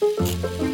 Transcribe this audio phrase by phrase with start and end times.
[0.00, 0.67] Estás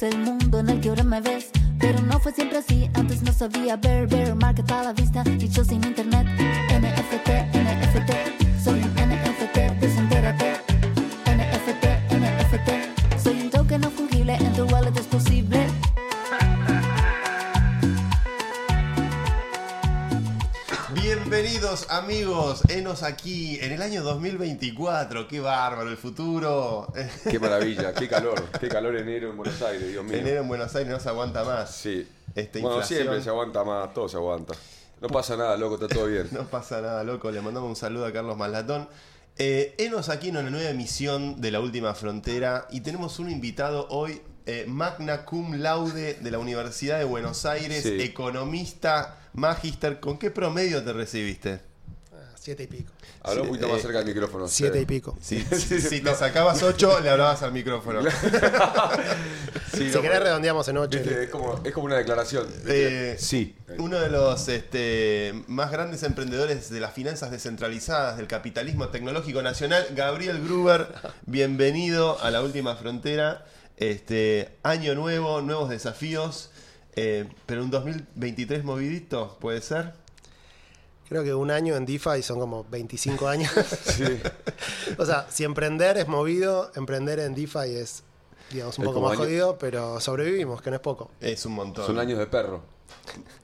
[0.00, 1.50] es el mundo en el que ahora me ves.
[1.78, 5.48] Pero no fue siempre así, antes no sabía ver, ver, market a la vista y
[5.48, 6.26] yo sin internet.
[6.68, 10.60] NFT, NFT, soy un NFT, desentérate.
[11.26, 15.66] NFT, NFT, soy un token no fungible, en tu wallet es posible.
[20.94, 23.49] Bienvenidos amigos, enos aquí
[24.60, 26.92] 2024, qué bárbaro el futuro.
[27.30, 30.16] Qué maravilla, qué calor, qué calor enero en Buenos Aires, Dios mío.
[30.18, 31.74] Enero en Buenos Aires no se aguanta más.
[31.74, 32.06] Sí.
[32.34, 32.98] Esta bueno, inflación.
[33.00, 34.52] siempre se aguanta más, todo se aguanta.
[35.00, 36.28] No pasa nada, loco, está todo bien.
[36.32, 37.30] No pasa nada, loco.
[37.30, 38.88] Le mandamos un saludo a Carlos Malatón.
[39.38, 43.86] Eh, enos aquí en una nueva emisión de La Última Frontera y tenemos un invitado
[43.88, 47.96] hoy, eh, magna cum laude de la Universidad de Buenos Aires, Sí.
[48.02, 49.98] economista, magister.
[50.00, 51.69] ¿Con qué promedio te recibiste?
[52.50, 52.92] Siete y pico.
[53.22, 54.48] Habla un Sí, poquito eh, más cerca del micrófono.
[54.48, 54.82] Siete sí.
[54.82, 55.16] y pico.
[55.22, 58.00] Si, si- si te sacabas 8, le hablabas al micrófono.
[59.72, 60.98] Sí, Si no, querés redondeamos en ocho.
[60.98, 62.46] viste, es, como, es como una declaración.
[62.66, 63.54] Eh, sí.
[63.78, 69.86] Uno de los este, más grandes emprendedores de las finanzas descentralizadas del capitalismo tecnológico nacional,
[69.94, 70.88] Gabriel Gruber,
[71.26, 73.46] bienvenido a la última frontera.
[73.76, 76.50] Este, año nuevo, nuevos desafíos,
[76.96, 79.92] eh, pero un 2023 movidito, ¿puede ser?
[81.10, 83.50] Creo que un año en DeFi son como 25 años.
[83.84, 84.04] Sí.
[84.96, 88.02] o sea, si emprender es movido, emprender en DeFi es,
[88.50, 91.10] digamos, un Es poco más año- jodido, pero sobrevivimos, que no es poco.
[91.20, 91.84] Es un montón.
[91.84, 92.62] Son años de perro.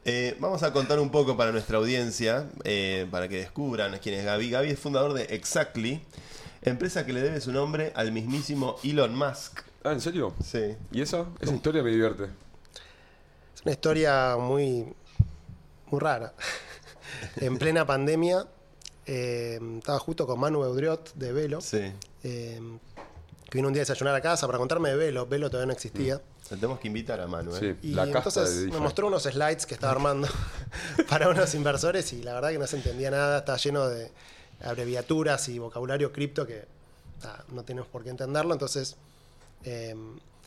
[0.05, 4.25] Eh, vamos a contar un poco para nuestra audiencia, eh, para que descubran quién es
[4.25, 4.51] Gaby.
[4.51, 6.01] Gaby es fundador de Exactly,
[6.63, 9.61] empresa que le debe su nombre al mismísimo Elon Musk.
[9.83, 10.35] Ah, ¿en serio?
[10.45, 10.77] Sí.
[10.93, 11.29] ¿Y eso?
[11.41, 12.25] Esa historia me divierte.
[13.55, 14.95] Es una historia muy,
[15.91, 16.33] muy rara.
[17.37, 18.47] En plena pandemia,
[19.07, 21.93] eh, estaba justo con Manu Eudriot de Velo, Sí.
[22.25, 22.61] eh,
[23.49, 25.27] que vino un día a desayunar a casa para contarme de Velo.
[25.27, 26.21] Velo todavía no existía.
[26.51, 27.77] Le tenemos que invitar a Manu, ¿eh?
[27.81, 30.29] Sí, Y la entonces de me mostró unos slides que estaba armando
[31.09, 34.11] para unos inversores y la verdad que no se entendía nada, estaba lleno de
[34.65, 36.65] abreviaturas y vocabulario cripto que
[37.25, 38.53] ah, no tenemos por qué entenderlo.
[38.53, 38.97] Entonces,
[39.65, 39.95] eh,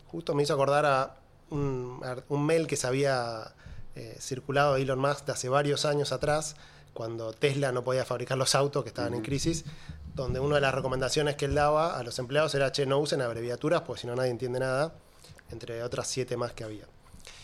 [0.08, 1.16] justo me hizo acordar a
[1.52, 3.54] un, a un mail que se había
[4.00, 6.56] eh, circulado de Elon Musk de hace varios años atrás,
[6.94, 9.66] cuando Tesla no podía fabricar los autos que estaban en crisis,
[10.16, 13.22] donde una de las recomendaciones que él daba a los empleados era, che, no usen
[13.22, 14.94] abreviaturas, porque si no nadie entiende nada,
[15.52, 16.86] entre otras siete más que había.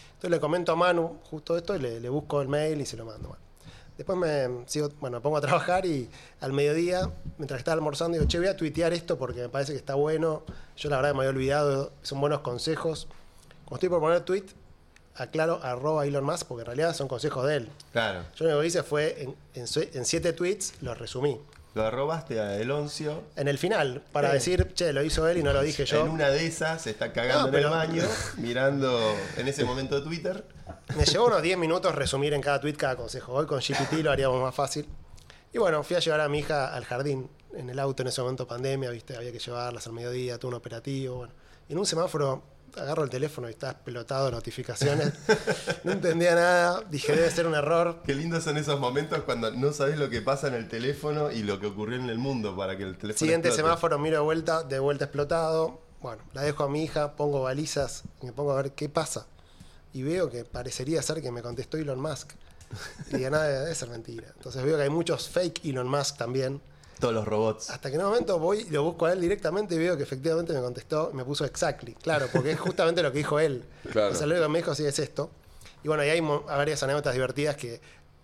[0.07, 2.95] Entonces le comento a Manu justo esto y le, le busco el mail y se
[2.95, 3.29] lo mando.
[3.29, 3.43] Bueno.
[3.97, 6.09] Después me sigo, bueno, me pongo a trabajar y
[6.41, 9.77] al mediodía, mientras estaba almorzando, digo, che, voy a tuitear esto porque me parece que
[9.77, 10.43] está bueno.
[10.75, 13.07] Yo la verdad me había olvidado, son buenos consejos.
[13.63, 14.45] Cuando estoy por poner tweet,
[15.15, 17.69] aclaro arroba Elon Musk, porque en realidad son consejos de él.
[17.91, 18.23] Claro.
[18.35, 21.39] Yo lo que hice fue, en, en su- en siete tweets, lo resumí.
[21.73, 23.23] Lo arrobaste a Eloncio.
[23.35, 26.05] En el final, para decir, che, lo hizo él y no lo dije yo.
[26.05, 28.03] En una de esas se está cagando No, en el baño,
[28.37, 28.97] mirando
[29.35, 30.45] en ese momento Twitter.
[30.95, 33.33] Me llevó unos 10 minutos resumir en cada tweet cada consejo.
[33.33, 34.87] Hoy con GPT lo haríamos más fácil.
[35.51, 38.21] Y bueno, fui a llevar a mi hija al jardín en el auto en ese
[38.21, 39.17] momento pandemia, ¿viste?
[39.17, 41.17] Había que llevarlas al mediodía, todo un operativo.
[41.17, 41.33] Bueno.
[41.67, 42.41] Y en un semáforo
[42.77, 45.13] agarro el teléfono y está explotado de notificaciones.
[45.83, 46.81] No entendía nada.
[46.89, 48.01] Dije, debe ser un error.
[48.03, 51.43] Qué lindos son esos momentos cuando no sabes lo que pasa en el teléfono y
[51.43, 53.19] lo que ocurrió en el mundo para que el teléfono.
[53.19, 53.69] Siguiente explote.
[53.69, 55.81] semáforo, miro de vuelta, de vuelta explotado.
[56.01, 59.27] Bueno, la dejo a mi hija, pongo balizas y me pongo a ver qué pasa.
[59.93, 62.31] Y veo que parecería ser que me contestó Elon Musk.
[63.11, 64.27] Y nada, debe ser mentira.
[64.35, 66.61] Entonces veo que hay muchos fake Elon Musk también.
[66.99, 67.69] Todos los robots.
[67.69, 70.03] Hasta que en un momento voy y lo busco a él directamente y veo que
[70.03, 71.93] efectivamente me contestó y me puso exactly.
[71.95, 73.63] Claro, porque es justamente lo que dijo él.
[73.91, 74.13] Claro.
[74.13, 75.29] O sea, lo que me dijo sí es esto.
[75.83, 77.79] Y bueno, y hay varias anécdotas divertidas que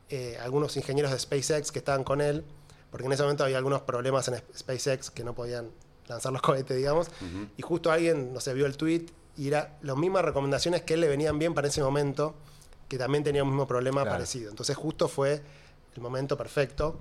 [0.10, 2.44] eh, algunos ingenieros de SpaceX que estaban con él,
[2.90, 5.70] porque en ese momento había algunos problemas en SpaceX que no podían
[6.08, 7.08] lanzar los cohetes, digamos,
[7.56, 9.06] y justo alguien, no sé, vio el tweet
[9.38, 12.34] y era las mismas recomendaciones que él le venían bien para ese momento,
[12.90, 14.16] que también tenía un mismo problema Claro.
[14.18, 14.50] parecido.
[14.50, 15.42] Entonces justo fue
[15.96, 17.00] el momento perfecto,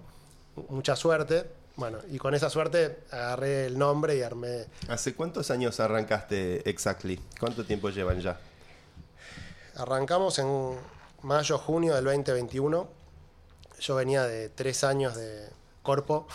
[0.69, 1.50] mucha suerte.
[1.80, 7.18] Bueno, y con esa suerte agarré el nombre y armé ¿Hace cuántos años arrancaste Exactly?
[7.40, 8.38] ¿Cuánto tiempo llevan ya?
[9.76, 10.76] Arrancamos en
[11.22, 12.86] mayo, junio del 2021.
[13.80, 15.48] Yo venía de tres años de
[15.82, 16.26] Corpo.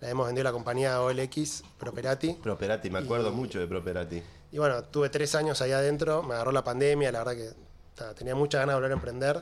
[0.00, 2.32] La hemos vendido a la compañía OLX, Properati.
[2.34, 4.20] Properati, me acuerdo Y- mucho de Properati.
[4.50, 6.24] Y bueno, tuve tres años ahí adentro.
[6.24, 7.12] Me agarró la pandemia.
[7.12, 9.40] La verdad que tenía muchas ganas de volver a emprender.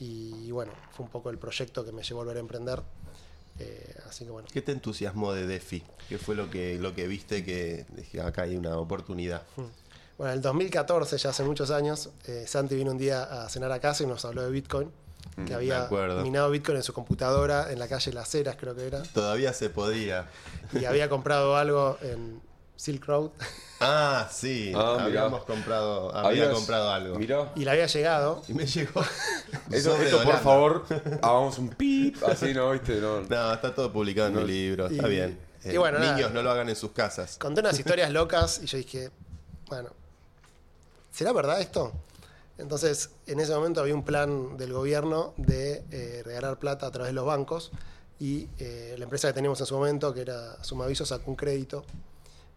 [0.00, 2.82] Y bueno, fue un poco el proyecto que me llevó a volver a emprender.
[3.62, 4.48] Eh, así que bueno.
[4.52, 5.82] ¿Qué te entusiasmó de DeFi?
[6.08, 9.42] ¿Qué fue lo que, lo que viste que dije, acá hay una oportunidad?
[10.18, 13.72] Bueno, en el 2014, ya hace muchos años, eh, Santi vino un día a cenar
[13.72, 14.90] a casa y nos habló de Bitcoin.
[15.36, 15.88] Mm, Que había
[16.22, 19.02] minado Bitcoin en su computadora en la calle Las Heras, creo que era.
[19.02, 20.28] Todavía se podía.
[20.72, 22.40] y había comprado algo en
[22.82, 23.30] Silk Road
[23.78, 24.72] Ah, sí.
[24.74, 25.22] Ah, mirá.
[25.24, 27.16] habíamos comprado, había Habías- comprado algo.
[27.16, 27.52] Mirá.
[27.54, 28.42] y le había llegado.
[28.48, 29.00] Y me llegó.
[29.00, 29.06] un
[29.74, 30.38] Esto, sobre esto, de por Holanda.
[30.42, 30.84] favor,
[31.22, 32.70] hagamos un pip, así, ¿no?
[32.72, 33.00] ¿Viste?
[33.00, 33.20] No.
[33.20, 34.86] No, está todo publicado en mi libro.
[34.88, 35.38] Está y- bien.
[35.64, 36.30] y Eh, bueno, niños, nada.
[36.30, 37.38] no lo hagan en sus casas.
[37.38, 39.10] Conté unas historias locas y yo dije,
[39.68, 39.90] bueno,
[41.12, 41.92] ¿será verdad esto?
[42.58, 47.10] Entonces, en ese momento había un plan del gobierno de eh, regalar plata a través
[47.10, 47.70] de los bancos
[48.20, 51.84] y eh, la empresa que teníamos en su momento, que era Sumaviso, sacó un crédito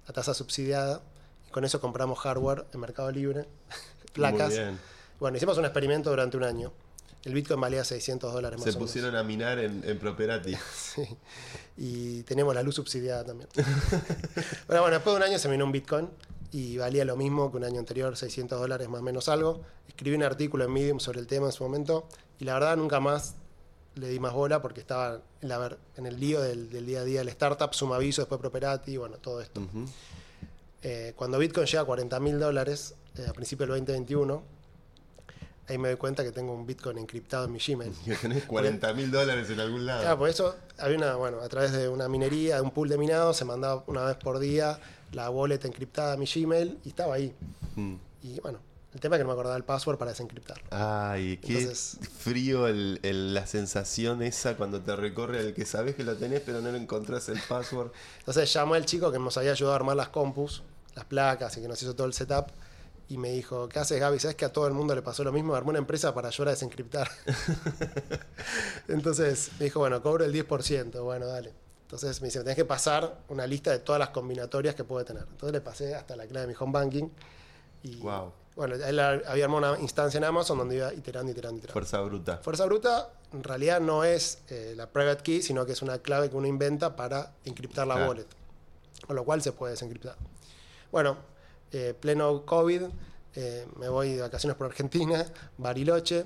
[0.08, 1.02] a tasa subsidiada
[1.48, 3.48] y con eso compramos hardware en Mercado Libre,
[4.14, 4.50] placas.
[4.50, 4.80] Muy bien.
[5.20, 6.72] Bueno, hicimos un experimento durante un año.
[7.24, 8.88] El Bitcoin valía 600 dólares más Se o menos.
[8.88, 10.56] pusieron a minar en, en Properati.
[10.76, 11.04] Sí.
[11.78, 13.50] Y teníamos la luz subsidiada también.
[14.68, 16.10] Pero bueno, después de un año se minó un Bitcoin
[16.52, 19.62] y valía lo mismo que un año anterior, 600 dólares más o menos algo.
[19.88, 22.08] Escribí un artículo en Medium sobre el tema en su momento
[22.40, 23.36] y la verdad nunca más
[23.96, 27.02] le di más bola porque estaba en, la ver- en el lío del, del día
[27.02, 29.62] a día del startup, suma aviso, después Properati, bueno, todo esto.
[30.84, 34.44] Eh, cuando Bitcoin llega a 40 mil dólares eh, a principios del 2021,
[35.68, 37.94] ahí me doy cuenta que tengo un Bitcoin encriptado en mi Gmail.
[38.06, 40.02] Que tenés 40 mil dólares en algún lado.
[40.02, 42.98] Claro, por eso había una, bueno, a través de una minería, de un pool de
[42.98, 44.80] minado, se mandaba una vez por día
[45.12, 47.34] la wallet encriptada a mi Gmail y estaba ahí.
[47.76, 47.96] Mm.
[48.24, 48.60] Y bueno,
[48.96, 50.60] el tema es que no me acordaba el password para desencriptar.
[50.72, 55.96] Ay, qué Entonces- frío el- el- la sensación esa cuando te recorre el que sabes
[55.96, 57.92] que lo tenés pero no lo encontrás el password.
[58.20, 60.64] Entonces llamó al chico que nos había ayudado a armar las compus,
[60.96, 62.48] las placas y que nos hizo todo el setup.
[63.08, 64.18] Y me dijo, ¿qué haces Gaby?
[64.18, 65.54] ¿Sabes que a todo el mundo le pasó lo mismo?
[65.54, 67.08] Armé una empresa para ayudar a desencriptar.
[68.88, 71.04] Entonces me dijo, bueno, cobro el 10%.
[71.04, 71.54] Bueno, dale.
[71.84, 75.24] Entonces me dice, tenés que pasar una lista de todas las combinatorias que puede tener.
[75.30, 77.10] Entonces le pasé hasta la clave de mi home banking.
[77.84, 78.32] Y Wow.
[78.56, 81.74] Bueno, él había armado una instancia en Amazon donde iba iterando, iterando, iterando.
[81.74, 82.38] Fuerza bruta.
[82.38, 86.30] Fuerza bruta en realidad no es eh, la private key, sino que es una clave
[86.30, 88.28] que uno inventa para encriptar la wallet.
[89.06, 90.16] Con lo cual se puede desencriptar.
[90.92, 91.18] Bueno,
[91.72, 92.84] eh, pleno COVID,
[93.36, 95.26] eh, me voy de vacaciones por Argentina,
[95.58, 96.26] Bariloche,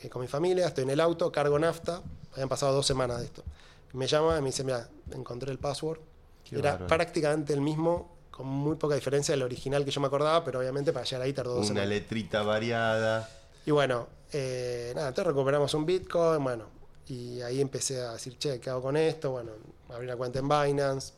[0.00, 2.02] eh, con mi familia, estoy en el auto, cargo nafta,
[2.32, 3.44] habían pasado dos semanas de esto.
[3.92, 6.00] Me llama y me dice, mira, encontré el password.
[6.44, 6.88] Qué Era bárbaro.
[6.88, 10.92] prácticamente el mismo, con muy poca diferencia del original que yo me acordaba, pero obviamente
[10.92, 13.28] para llegar ahí tardó dos Una letrita variada.
[13.66, 16.66] Y bueno, eh, nada, entonces recuperamos un Bitcoin, bueno,
[17.08, 19.32] y ahí empecé a decir, che, ¿qué hago con esto?
[19.32, 19.50] Bueno,
[19.90, 21.12] abrí una cuenta en Binance,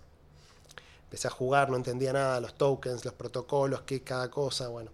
[1.04, 4.90] empecé a jugar, no entendía nada, los tokens, los protocolos, qué cada cosa, bueno.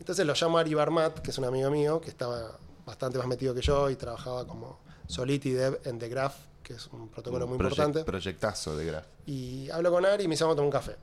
[0.00, 3.26] Entonces lo llamo a Ari Barmat, que es un amigo mío, que estaba bastante más
[3.26, 7.46] metido que yo y trabajaba como Solidity Dev en The Graph, que es un protocolo
[7.46, 8.04] muy Proyec- importante.
[8.04, 9.04] Proyectazo de Graph.
[9.26, 10.96] Y hablo con Ari y me a tomar un café.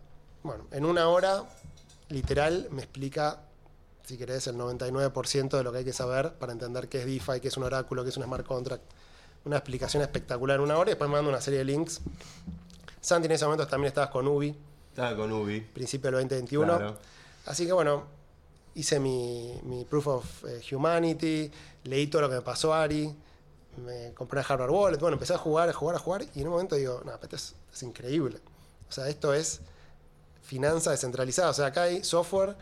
[0.46, 1.44] Bueno, en una hora,
[2.10, 3.40] literal, me explica,
[4.04, 7.40] si querés, el 99% de lo que hay que saber para entender qué es DeFi,
[7.42, 8.84] qué es un oráculo, qué es un smart contract.
[9.46, 12.00] Una explicación espectacular en una hora y después me manda una serie de links.
[13.02, 14.56] Santi en ese momento también estabas con Ubi,
[14.90, 15.62] Estaba con Ubi.
[15.62, 16.78] principio del 2021.
[16.78, 16.98] Claro.
[17.48, 18.04] Así que bueno,
[18.76, 21.52] hice mi, mi Proof of eh, Humanity,
[21.86, 23.12] leí todo lo que me pasó Ari,
[23.84, 26.48] me compré el Hardware Wallet, bueno, empecé a jugar, a jugar, a jugar, y en
[26.48, 28.40] un momento digo, no, esto es, es increíble.
[28.88, 29.62] O sea, esto es
[30.46, 31.50] finanza descentralizada.
[31.50, 32.56] O sea, acá hay software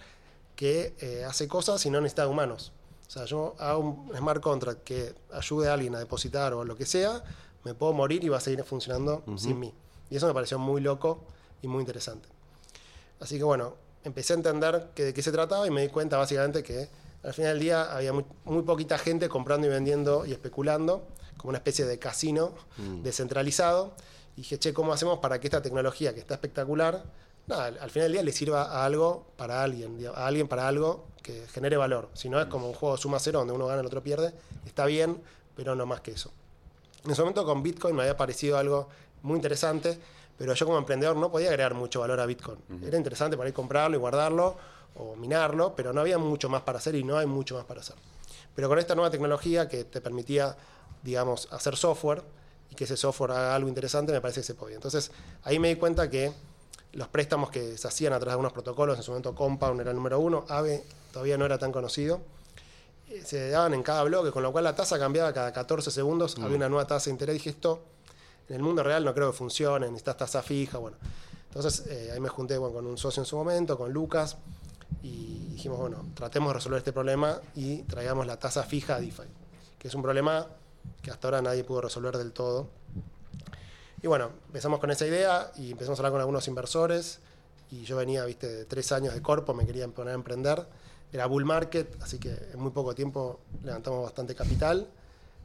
[0.55, 2.71] que eh, hace cosas y no necesita humanos.
[3.07, 6.75] O sea, yo hago un smart contract que ayude a alguien a depositar o lo
[6.75, 7.23] que sea,
[7.63, 9.73] me puedo morir y va a seguir funcionando sin mí.
[10.09, 11.23] Y eso me pareció muy loco
[11.61, 12.27] y muy interesante.
[13.19, 16.17] Así que bueno, empecé a entender que de qué se trataba y me di cuenta
[16.17, 16.89] básicamente que
[17.23, 21.49] al final del día había muy, muy poquita gente comprando y vendiendo y especulando, como
[21.49, 22.53] una especie de casino
[23.01, 23.93] descentralizado.
[24.35, 27.03] Y dije, che, ¿cómo hacemos para que esta tecnología que está espectacular,
[27.47, 30.67] nada, al al final del día le sirva a algo para alguien, a alguien para
[30.67, 32.09] algo que genere valor?
[32.13, 34.33] Si no es como un juego suma cero donde uno gana y el otro pierde,
[34.65, 35.21] está bien,
[35.55, 36.31] pero no más que eso.
[37.05, 38.87] En ese momento con Bitcoin me había parecido algo
[39.21, 39.99] muy interesante,
[40.37, 42.59] pero yo como emprendedor no podía agregar mucho valor a Bitcoin.
[42.83, 44.55] Era interesante para ir comprarlo y guardarlo
[44.95, 47.81] o minarlo, pero no había mucho más para hacer y no hay mucho más para
[47.81, 47.95] hacer.
[48.55, 50.55] pero con esta nueva tecnología que te permitía,
[51.01, 52.21] digamos, hacer software
[52.69, 54.75] y que ese software haga algo interesante, me parece que se podía.
[54.75, 55.11] Entonces,
[55.43, 56.31] ahí me di cuenta que
[56.93, 59.91] los préstamos que se hacían a través de unos protocolos, en su momento Compound era
[59.91, 62.21] el número uno, AVE todavía no era tan conocido,
[63.09, 66.37] eh, se daban en cada bloque, con lo cual la tasa cambiaba cada 14 segundos,
[66.41, 67.33] había una nueva tasa de interés.
[67.33, 67.81] Dije, esto
[68.49, 70.97] en el mundo real no creo que funcione, necesitas tasa fija, bueno.
[71.47, 74.37] Entonces eh, ahí me junté bueno, con un socio en su momento, con Lucas,
[75.01, 79.23] y dijimos, bueno, tratemos de resolver este problema y traigamos la tasa fija a DeFi,
[79.77, 80.47] que es un problema
[81.01, 82.69] que hasta ahora nadie pudo resolver del todo.
[84.03, 87.19] Y bueno, empezamos con esa idea y empezamos a hablar con algunos inversores.
[87.71, 90.63] Y yo venía, viste, de tres años de corpo, me querían poner a emprender.
[91.11, 94.87] Era bull market, así que en muy poco tiempo levantamos bastante capital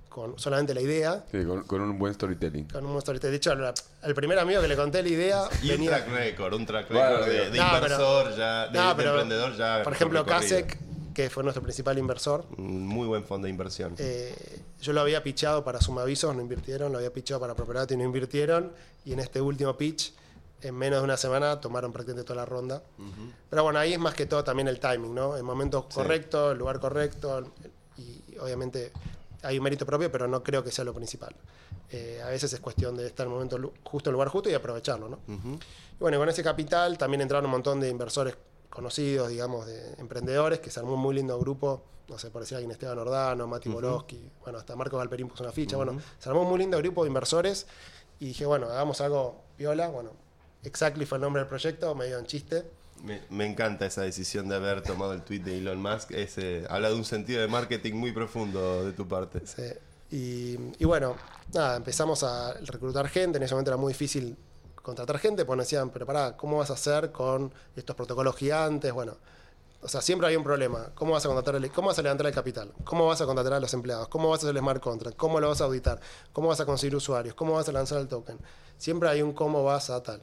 [0.09, 1.25] con solamente la idea.
[1.31, 2.65] Sí, con, con un buen storytelling.
[2.69, 3.19] Con un monstruo.
[3.19, 3.73] De hecho, la-
[4.03, 5.91] el primer amigo que le conté la idea Y un venía.
[5.91, 8.95] track record, un track Bueno, record de, de No, pero- inversor ya, de, No, de
[8.97, 9.83] pero, emprendedor ya.
[9.85, 10.27] Por ejemplo.
[10.27, 10.79] Kasek,
[11.19, 13.93] que fue nuestro principal inversor, Un muy buen fondo de inversión.
[13.99, 14.33] Eh,
[14.81, 18.71] yo lo había pichado para Sumavisos, no invirtieron, lo había pichado para Properati, no invirtieron,
[19.05, 20.15] y en este último pitch,
[20.63, 22.85] en menos de una semana, tomaron prácticamente toda la ronda.
[23.51, 25.37] Pero bueno, ahí es más que todo también el timing, ¿no?
[25.37, 25.97] El momento Sí.
[25.97, 27.51] correcto, el lugar correcto,
[27.97, 28.93] y obviamente
[29.43, 31.35] hay un mérito propio, pero no creo que sea lo principal.
[31.91, 34.49] Eh, a veces es cuestión de estar en el momento justo, en el lugar justo
[34.51, 35.19] y aprovecharlo, ¿no?
[35.27, 38.37] Y bueno, con ese capital también entraron un montón de inversores
[38.71, 42.57] conocidos, digamos, de emprendedores, que se armó un muy lindo grupo, no sé, por decir
[42.57, 46.43] alguien, Esteban Ordano, Mati Borowski, bueno, hasta Marco Galperín puso una ficha, bueno, se armó
[46.43, 47.67] un muy lindo grupo de inversores
[48.21, 50.13] y dije, bueno, hagamos algo viola, bueno,
[50.65, 52.65] Exactly fue el nombre del proyecto, medio en chiste.
[53.03, 56.11] Me, me encanta esa decisión de haber tomado el tweet de Elon Musk.
[56.11, 59.41] Ese, habla de un sentido de marketing muy profundo de tu parte.
[59.47, 59.63] Sí.
[60.11, 61.17] Y, y bueno,
[61.55, 63.39] nada, empezamos a reclutar gente.
[63.39, 64.37] En ese momento era muy difícil
[64.89, 66.07] contratar gente, nos decían, pero
[66.39, 68.91] ¿cómo vas a hacer con estos protocolos gigantes?
[68.91, 69.19] Bueno,
[69.83, 70.93] o sea, siempre había un problema.
[70.95, 72.73] ¿Cómo vas a contratar cómo vas a levantar el capital?
[72.85, 74.09] ¿Cómo vas a contratar a los empleados?
[74.09, 75.17] ¿Cómo vas a hacer el smart contract?
[75.19, 76.01] ¿Cómo lo vas a auditar?
[76.33, 77.35] ¿Cómo vas a conseguir usuarios?
[77.35, 78.39] ¿Cómo vas a lanzar el token?
[78.79, 80.23] Siempre hay un cómo vas a tal.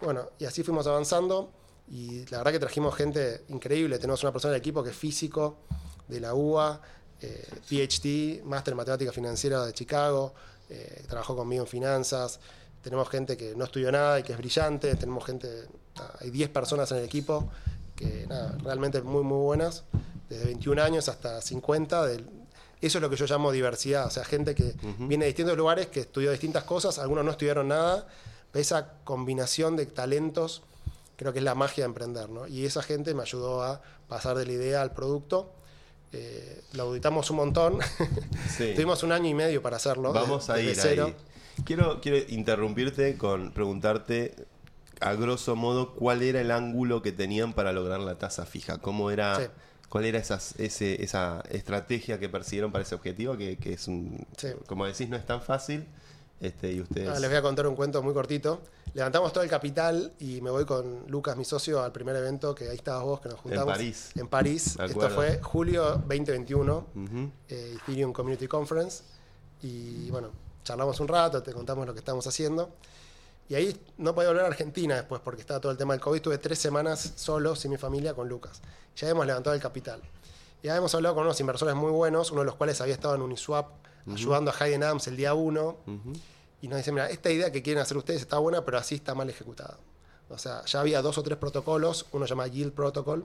[0.00, 1.50] Bueno, y así fuimos avanzando
[1.88, 3.98] y la verdad que trajimos gente increíble.
[3.98, 5.56] Tenemos una persona del equipo que es físico
[6.06, 6.80] de la UA,
[7.22, 10.32] eh, PhD, máster en matemática financiera de Chicago,
[10.70, 12.38] eh, trabajó conmigo en finanzas.
[12.86, 14.94] Tenemos gente que no estudió nada y que es brillante.
[14.94, 15.48] Tenemos gente,
[16.20, 17.50] hay 10 personas en el equipo
[17.96, 19.82] que nada, realmente muy, muy buenas,
[20.28, 22.06] desde 21 años hasta 50.
[22.06, 22.24] del-
[22.80, 25.88] eso es lo que yo llamo diversidad, o sea, gente que viene de distintos lugares,
[25.88, 28.06] que estudió distintas cosas, algunos no estudiaron nada,
[28.52, 30.62] pero esa combinación de talentos
[31.16, 32.46] creo que es la magia de emprender, ¿no?
[32.46, 35.50] Y esa gente me ayudó a pasar de la idea al producto.
[36.12, 37.78] Eh, lo auditamos un montón.
[38.56, 38.72] Sí.
[38.74, 40.12] Tuvimos un año y medio para hacerlo.
[40.12, 41.06] Vamos a ir cero.
[41.06, 41.16] ahí.
[41.64, 44.34] Quiero, quiero interrumpirte con preguntarte,
[45.00, 48.78] a grosso modo, cuál era el ángulo que tenían para lograr la tasa fija.
[48.78, 49.42] ¿Cómo era, Sí.
[49.88, 53.36] cuál era esas, ese, esa estrategia que persiguieron para ese objetivo?
[53.36, 54.48] Que, que es un, Sí.
[54.66, 55.86] como decís, no es tan fácil.
[56.38, 57.08] Este, y ustedes.
[57.08, 58.60] Ah, les voy a contar un cuento muy cortito.
[58.92, 62.68] Levantamos todo el capital y me voy con Lucas, mi socio, al primer evento que
[62.68, 63.72] ahí estabas vos, que nos juntamos.
[63.72, 64.10] París.
[64.16, 64.76] En París.
[64.78, 67.30] Esto fue julio 2021, Ujú.
[67.48, 69.02] eh, Ethereum Community Conference.
[69.62, 70.30] Y bueno,
[70.66, 72.70] charlamos un rato, te contamos lo que estamos haciendo.
[73.48, 76.16] Y ahí no podía volver a Argentina después porque estaba todo el tema del COVID.
[76.16, 78.60] Estuve tres semanas solo, sin mi familia, con Lucas.
[78.96, 80.02] Ya habíamos levantado el capital.
[80.62, 83.22] Ya habíamos hablado con unos inversores muy buenos, uno de los cuales había estado en
[83.22, 83.68] Uniswap
[84.12, 85.76] ayudando a Hayden Adams el día uno.
[86.60, 89.14] Y nos dicen, mira, esta idea que quieren hacer ustedes está buena, pero así está
[89.14, 89.78] mal ejecutada.
[90.28, 93.24] O sea, ya había dos o tres protocolos, uno se llama Yield Protocol,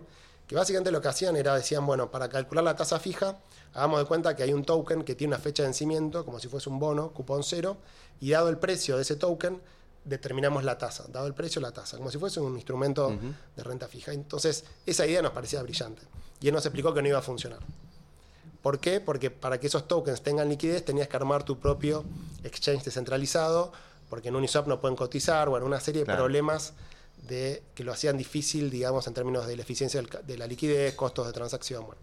[0.51, 3.37] que básicamente lo que hacían era, decían, bueno, para calcular la tasa fija,
[3.73, 6.49] hagamos de cuenta que hay un token que tiene una fecha de vencimiento, como si
[6.49, 7.77] fuese un bono, cupón cero,
[8.19, 9.61] y dado el precio de ese token,
[10.03, 13.17] determinamos la tasa, dado el precio, la tasa, como si fuese un instrumento
[13.55, 14.11] de renta fija.
[14.11, 16.01] Entonces, esa idea nos parecía brillante.
[16.41, 17.59] Y él nos explicó que no iba a funcionar.
[18.61, 18.99] ¿Por qué?
[18.99, 22.03] Porque para que esos tokens tengan liquidez tenías que armar tu propio
[22.43, 23.71] exchange descentralizado,
[24.09, 26.73] porque en Uniswap no pueden cotizar, bueno, una serie de problemas
[27.27, 31.27] de, que lo hacían difícil, digamos, en términos de la eficiencia de la liquidez, costos
[31.27, 31.85] de transacción.
[31.85, 32.01] Bueno.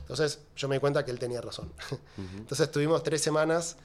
[0.00, 1.70] Entonces yo me di cuenta que él tenía razón.
[2.36, 3.76] Entonces tuvimos tres semanas.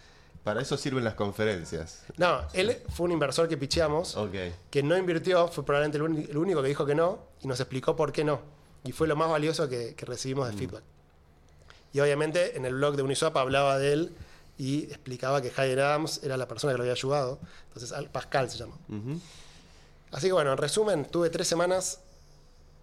[0.43, 2.01] Para eso sirven las conferencias.
[2.17, 4.36] No, él fue un inversor que picheamos, Ok.
[4.70, 5.98] que no invirtió, fue probablemente
[6.29, 8.41] el, único que dijo que no, y nos explicó por qué no.
[8.84, 10.84] Y fue lo más valioso que, que recibimos de feedback.
[11.93, 14.15] Y obviamente en el blog de Uniswap hablaba de él
[14.58, 17.39] y explicaba que Hayden Adams era la persona que lo había ayudado.
[17.67, 18.75] Entonces, Al- Pascal se llama.
[18.89, 19.20] Ujú.
[20.13, 22.00] Así que bueno, en resumen, tuve tres semanas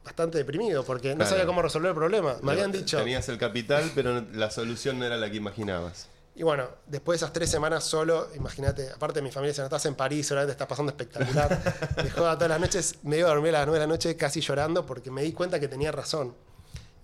[0.05, 1.31] bastante deprimido porque no Claro.
[1.31, 2.37] sabía cómo resolver el problema.
[2.43, 2.99] Me habían dicho.
[2.99, 6.09] Tenías el capital, pero la solución no era la que imaginabas.
[6.35, 9.85] Y bueno, después de esas tres semanas solo, imagínate, aparte mi familia, si no estás
[9.87, 11.97] en París, seguramente estás pasando espectacular.
[12.03, 14.17] Me joda todas las noches, me iba a dormir a las nueve de la noche
[14.17, 16.35] casi llorando porque me di cuenta que tenía razón.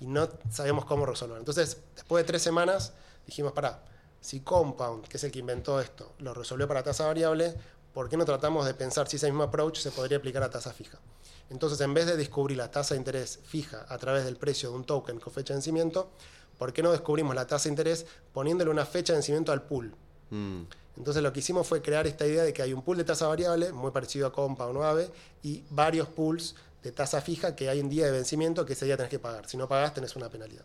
[0.01, 1.39] y no sabemos cómo resolver.
[1.39, 2.93] Entonces, después de tres semanas,
[3.27, 3.83] dijimos, pará,
[4.21, 7.55] si Compound, que es el que inventó esto, lo resolvió para tasa variable,
[7.97, 10.71] ¿por qué no tratamos de pensar si ese mismo approach se podría aplicar a tasa
[10.71, 10.99] fija?
[11.49, 14.77] Entonces, en vez de descubrir la tasa de interés fija a través del precio de
[14.77, 16.11] un token con fecha de vencimiento,
[16.59, 19.95] ¿por qué no descubrimos la tasa de interés poniéndole una fecha de vencimiento al pool?
[20.29, 20.65] Mm.
[20.99, 23.29] Entonces lo que hicimos fue crear esta idea de que hay un pool de tasa
[23.29, 25.11] variable, muy parecido a Compound o AVE,
[25.43, 28.99] y varios pools de tasa fija que hay un día de vencimiento que ese día
[28.99, 29.49] tenés que pagar.
[29.49, 30.65] Si no pagás, tenés una penalidad.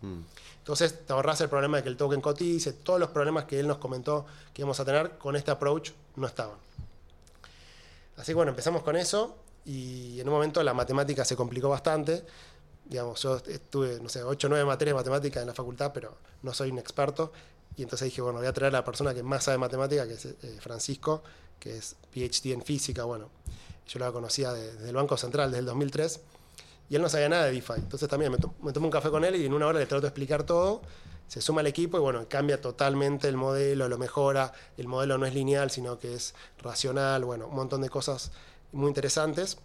[0.58, 3.70] Entonces te ahorrás el problema de que el token cotice, todos los problemas que él
[3.70, 6.58] nos comentó que íbamos a tener con este approach no estaban.
[8.18, 12.24] Así que bueno, empezamos con eso y en un momento la matemática se complicó bastante.
[12.86, 16.18] Digamos, yo estuve, no sé, 8 o 9 materias de matemática en la facultad, pero
[16.44, 17.32] no soy un experto.
[17.78, 20.16] Y entonces dije, bueno, voy a traer a la persona que más sabe matemática, que
[20.16, 21.24] es eh, Francisco,
[21.60, 23.06] que es PhD en física.
[23.06, 23.30] Bueno,
[23.88, 26.20] yo lo conocía de- desde el Banco Central, desde el 2003.
[26.90, 27.74] Y él no sabía nada de DeFi.
[27.78, 29.86] Entonces también me, to- me tomé un café con él y en una hora le
[29.86, 30.82] trato de explicar todo.
[31.32, 34.52] Se suma al equipo y bueno, cambia totalmente el modelo, lo mejora.
[34.76, 37.24] El modelo no es lineal, sino que es racional.
[37.24, 38.34] Bueno, un montón de cosas
[38.74, 39.58] muy interesantes.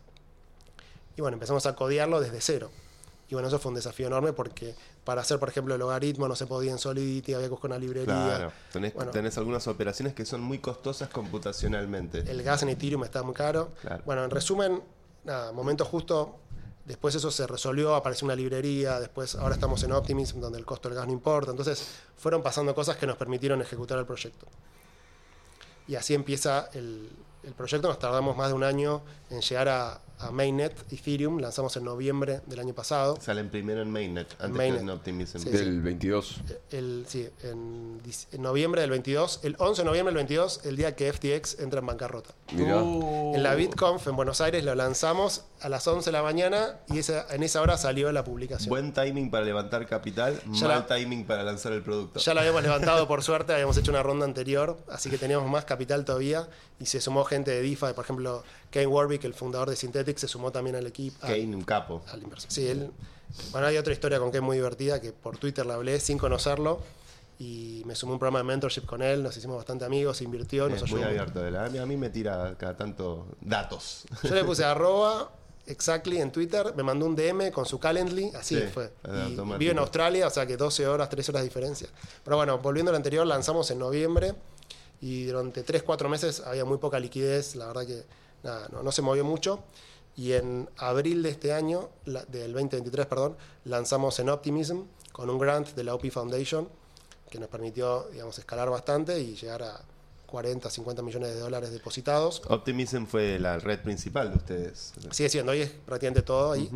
[1.17, 2.71] Y bueno, empezamos a codearlo desde cero.
[3.29, 6.37] Y bueno, eso fue un desafío enorme porque para hacer, por ejemplo, el logaritmo no
[6.37, 8.15] se podía en Solidity, había que buscar una librería.
[8.15, 9.11] Claro, tenés, Bueno.
[9.11, 12.21] tenés algunas operaciones que son muy costosas computacionalmente.
[12.31, 13.73] El gas en Ethereum está muy caro.
[13.81, 14.05] Claro.
[14.07, 14.85] Bueno, en resumen,
[15.25, 16.37] nada, momento justo.
[16.87, 20.89] Después eso se resolvió, apareció una librería, después ahora estamos en Optimism, donde el costo
[20.89, 21.51] del gas no importa.
[21.51, 21.85] Entonces
[22.17, 24.47] fueron pasando cosas que nos permitieron ejecutar el proyecto.
[25.89, 27.11] Y así empieza el,
[27.43, 27.89] el proyecto.
[27.89, 31.39] Nos tardamos más de un año en llegar a, a Mainnet Ethereum.
[31.39, 33.19] Lanzamos en noviembre del año pasado.
[33.21, 34.77] Salen primero en Mainnet, antes Mainnet.
[34.79, 35.39] que en Optimism.
[35.39, 36.41] Sí, Del 22.
[36.71, 38.01] El, sí, en,
[38.39, 41.87] noviembre del 22, el 11 de noviembre del 22, el día que FTX entra en
[41.87, 42.35] bancarrota.
[42.53, 42.83] Mirá.
[42.83, 43.35] Uh.
[43.35, 46.99] En la BitConf en Buenos Aires lo lanzamos a las 11 de la mañana y
[46.99, 48.69] esa, en esa hora salió la publicación.
[48.69, 52.21] Buen timing para levantar capital, Ya mal la- timing para lanzar el producto.
[52.21, 55.65] Ya lo habíamos levantado por suerte, habíamos hecho una ronda anterior, así que teníamos más
[55.65, 56.49] capital todavía
[56.79, 58.45] y se sumó gente de DeFi, por ejemplo,
[58.77, 61.17] Kane Warwick, el fundador de Synthetic, se sumó también al equipo.
[61.27, 62.03] al- Kane, un capo.
[62.09, 62.51] al inversor.
[62.51, 62.91] Sí, él.
[63.53, 66.81] Bueno, hay otra historia con Kane muy divertida que por Twitter la hablé sin conocerlo
[67.39, 70.69] y me sumé a un programa de mentorship con él, nos hicimos bastante amigos, invirtió,
[70.69, 71.11] nos Es muy ayudó.
[71.11, 71.41] abierto.
[71.43, 74.05] de la- A mí, me tira cada tanto datos.
[74.23, 75.33] Yo le puse arroba
[75.67, 78.93] exactly en Twitter, me mandó un DM con su Calendly, así Sí, fue.
[79.29, 81.89] Y vive en Australia, o sea que 12 horas, 3 horas de diferencia.
[82.25, 84.35] Pero bueno, volviendo al anterior, lanzamos en noviembre
[85.01, 88.05] y durante 3-4 meses había muy poca liquidez, la verdad que
[88.47, 89.61] nada, no, no se movió mucho.
[90.17, 94.83] Y en abril de este año, la- del 2023, perdón, lanzamos en Optimism
[95.13, 96.69] con un grant de la OP Foundation
[97.31, 99.81] que nos permitió, digamos, escalar bastante y llegar a
[100.27, 102.43] 40, 50 millones de dólares depositados.
[102.49, 104.93] Optimism fue la red principal de ustedes.
[105.11, 106.71] Sigue siendo, hoy es prácticamente todo ahí.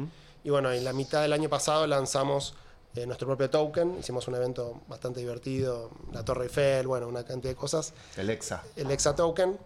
[0.44, 2.54] Y bueno, en la mitad del año pasado lanzamos
[2.94, 7.52] eh, nuestro propio token, hicimos un evento bastante divertido, la Torre Eiffel, bueno, una cantidad
[7.52, 8.62] de cosas, El EXA.
[8.76, 9.58] el Exa Token.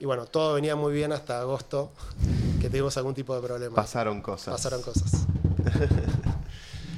[0.00, 1.90] Y bueno, todo venía muy bien hasta agosto,
[2.60, 3.74] que tuvimos algún tipo de problema.
[3.74, 4.54] Pasaron cosas.
[4.54, 5.26] Pasaron cosas.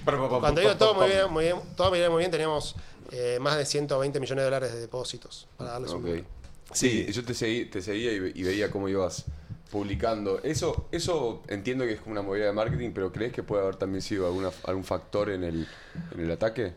[0.04, 2.74] Cuando digo todo muy bien, muy bien, todo venía muy bien, teníamos
[3.12, 6.04] eh, más de 120 millones de dólares de depósitos, para darles un Ok.
[6.06, 6.24] número.
[6.72, 9.24] Sí, yo te, seguí- te seguía y, ve- y veía cómo ibas
[9.70, 10.40] publicando.
[10.42, 13.76] Eso eso entiendo que es como una movida de marketing, pero ¿crees que puede haber
[13.76, 15.66] también sido alguna, algún factor en el,
[16.12, 16.74] en el ataque?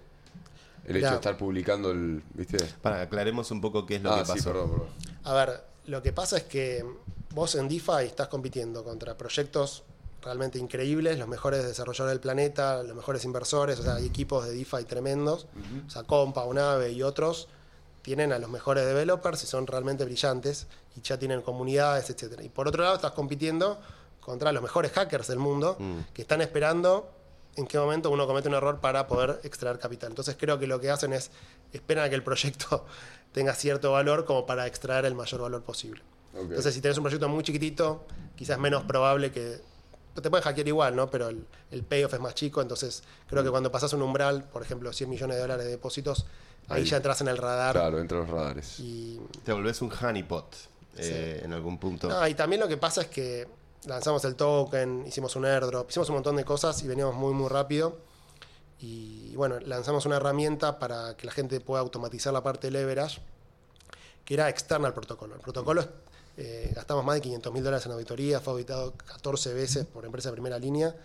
[0.86, 2.22] El hecho de estar publicando el...
[2.34, 2.58] ¿Viste?
[2.82, 4.36] Para, aclaremos un poco qué es lo Ah, que pasó.
[4.36, 4.88] sí, perdón, perdón.
[5.24, 6.86] A ver, lo que pasa es que
[7.32, 9.84] vos en DeFi estás compitiendo contra proyectos
[10.22, 14.54] realmente increíbles, los mejores desarrolladores del planeta, los mejores inversores, o sea, hay equipos de
[14.54, 15.48] DeFi tremendos,
[15.86, 17.50] o sea, Compa, Unave y otros
[18.02, 22.44] tienen a los mejores developers y son realmente brillantes y ya tienen comunidades, etcétera.
[22.44, 23.80] Y por otro lado estás compitiendo
[24.20, 25.78] contra los mejores hackers del mundo
[26.14, 27.10] que están esperando
[27.56, 30.12] en qué momento uno comete un error para poder extraer capital.
[30.12, 31.32] Entonces creo que lo que hacen es
[31.72, 32.86] esperan a que el proyecto
[33.34, 36.02] tenga cierto valor como para extraer el mayor valor posible.
[36.36, 39.60] Entonces si tenés un proyecto muy chiquitito, quizás menos probable que...
[40.20, 41.10] Te pueden hackear igual, ¿no?
[41.10, 43.46] Pero el, el payoff es más chico, entonces creo Mm.
[43.46, 46.28] que cuando pasas un umbral, por ejemplo, 100 millones de dólares de depósitos,
[46.70, 46.86] ahí, Ahí.
[46.86, 47.74] ya entras en el radar.
[47.76, 48.80] Claro, entre los radares.
[48.80, 50.56] Y, Te volvés un honeypot
[50.98, 52.08] eh, en algún punto.
[52.10, 53.48] no, y también lo que pasa es que
[53.88, 57.50] lanzamos el token, hicimos un airdrop, hicimos un montón de cosas y veníamos muy, muy
[57.50, 57.98] rápido.
[58.84, 63.22] Y bueno, lanzamos una herramienta para que la gente pueda automatizar la parte de leverage,
[64.26, 65.36] que era externa al protocolo.
[65.36, 65.88] El protocolo,
[66.36, 70.28] eh, gastamos más de 500 mil dólares en auditoría, fue auditado 14 veces por empresa
[70.28, 70.98] de primera línea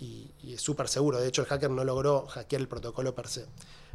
[0.00, 1.20] y, y es súper seguro.
[1.20, 3.46] De hecho, el hacker no logró hackear el protocolo per se.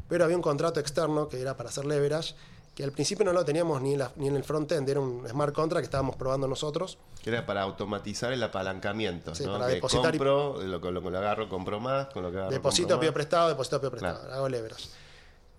[0.07, 2.33] Pero había un contrato externo que era para hacer leverage
[2.77, 5.27] que al principio no lo teníamos ni en, la- ni en el frontend, era un
[5.27, 6.99] smart contract que estábamos probando nosotros.
[7.23, 9.33] Que era para automatizar el apalancamiento.
[9.33, 9.53] Sí, ¿no?
[9.53, 12.51] para que depositar y- compro, lo, lo, lo agarro, compro más, con lo que agarro.
[12.51, 14.19] Deposito, pido prestado, deposito, pido prestado.
[14.19, 14.35] Claro.
[14.35, 14.89] Hago leverage.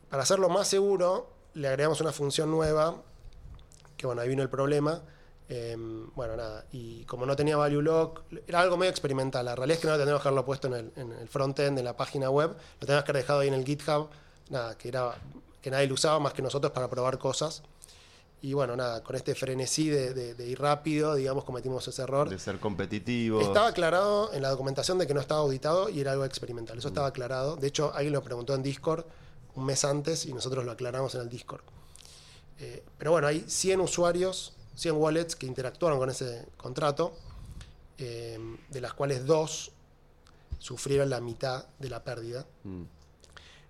[0.09, 3.03] Para hacerlo más seguro, le agregamos una función nueva,
[3.97, 5.03] que bueno, ahí vino el problema.
[5.49, 5.75] Eh,
[6.15, 9.45] bueno, nada, y como no tenía value lock, era algo medio experimental.
[9.45, 11.81] La realidad es que no lo teníamos que haberlo puesto en el, en el frontend,
[11.81, 14.09] en la página web, lo teníamos que haber dejado ahí en el GitHub,
[14.51, 15.17] nada, que, era,
[15.69, 17.63] que nadie lo usaba más que nosotros para probar cosas.
[18.41, 22.31] Y bueno, nada, con este frenesí de, de- de ir rápido, digamos, cometimos ese error.
[22.31, 23.39] De ser competitivo.
[23.43, 26.79] Estaba aclarado en la documentación de que no estaba auditado y era algo experimental.
[26.79, 27.57] Eso estaba aclarado.
[27.57, 29.05] De hecho, alguien lo preguntó en Discord
[29.57, 31.61] un mes antes y nosotros lo aclaramos en el Discord.
[32.61, 37.13] Eh, pero bueno, hay 100 usuarios, 100 wallets que interactuaron con ese contrato,
[37.99, 38.39] eh,
[38.71, 39.73] de las cuales dos
[40.61, 42.47] sufrieron la mitad de la pérdida.
[42.65, 42.83] Mm.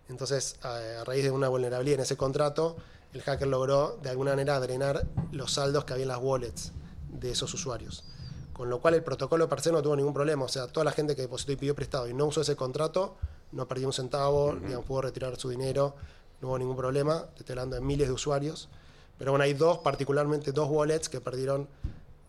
[0.09, 2.77] Entonces, a, a raíz de una vulnerabilidad en ese contrato,
[3.13, 6.73] el hacker logró de alguna manera drenar los saldos que había en las wallets
[7.11, 8.05] de esos usuarios.
[8.53, 10.45] Con lo cual el protocolo per se no tuvo ningún problema.
[10.45, 13.17] O sea, toda la gente que depositó y pidió prestado y no usó ese contrato,
[13.53, 15.95] no perdió un centavo, digamos, pudo retirar su dinero,
[16.41, 17.27] no hubo ningún problema.
[17.35, 18.69] Te estoy hablando de miles de usuarios.
[19.17, 21.69] Pero bueno, hay dos, particularmente dos wallets que perdieron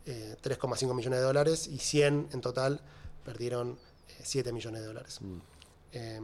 [0.05, 2.81] eh, 3,5 millones de dólares y 100 en total
[3.25, 5.19] perdieron eh, 7 millones de dólares.
[5.91, 6.21] Eh,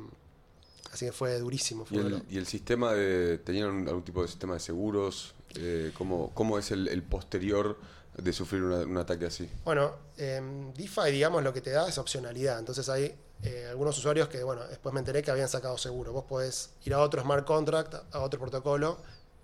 [0.95, 1.85] así que fue durísimo.
[1.91, 2.21] ¿Y el, duro.
[2.29, 3.37] y el sistema de.
[3.37, 5.35] ¿Tenían algún tipo de sistema de seguros?
[5.55, 7.77] Eh, ¿cómo, cómo es el, el posterior
[8.17, 9.49] de sufrir una- un ataque así?
[9.63, 12.59] Bueno, DeFi, digamos, lo que te da es opcionalidad.
[12.59, 16.11] Entonces hay eh, algunos usuarios que, bueno, después me enteré que habían sacado seguro.
[16.13, 18.97] Vos podés ir a otro smart contract, a otro protocolo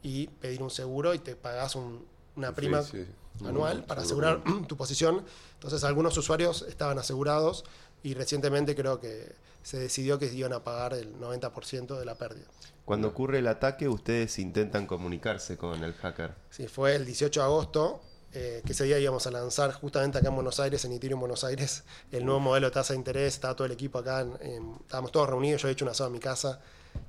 [0.04, 3.06] y pedir un seguro y te pagás un- una Un prima sí.
[3.46, 5.24] anual para asegurar tu posición.
[5.56, 7.64] Entonces algunos usuarios estaban asegurados
[8.04, 9.34] y recientemente creo que
[9.64, 12.46] se decidió que iban a pagar el 90% de la pérdida.
[12.86, 16.34] Cuando ocurre el ataque, ustedes intentan comunicarse con el hacker.
[16.50, 18.02] Sí, fue el 18 de agosto,
[18.34, 21.44] eh, que ese día íbamos a lanzar justamente acá en Buenos Aires, en Ethereum Buenos
[21.44, 23.34] Aires, el nuevo modelo de tasa de interés.
[23.36, 25.62] Estaba todo el equipo acá, en- en- estábamos todos reunidos.
[25.62, 26.60] Yo he hecho un asado en mi casa.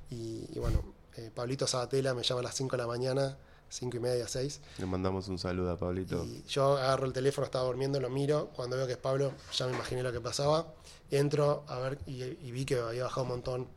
[0.09, 0.83] Y, y bueno,
[1.17, 3.37] eh, Pablito Sabatella me llama a las 5 de la mañana,
[3.73, 4.61] 5 y media, 6.
[4.77, 6.23] Le mandamos un saludo a Pablito.
[6.23, 8.49] Y yo agarro el teléfono, estaba durmiendo, lo miro.
[8.55, 10.67] Cuando veo que es Pablo, ya me imaginé lo que pasaba.
[11.11, 13.67] Entro a ver y, y vi que había bajado un montón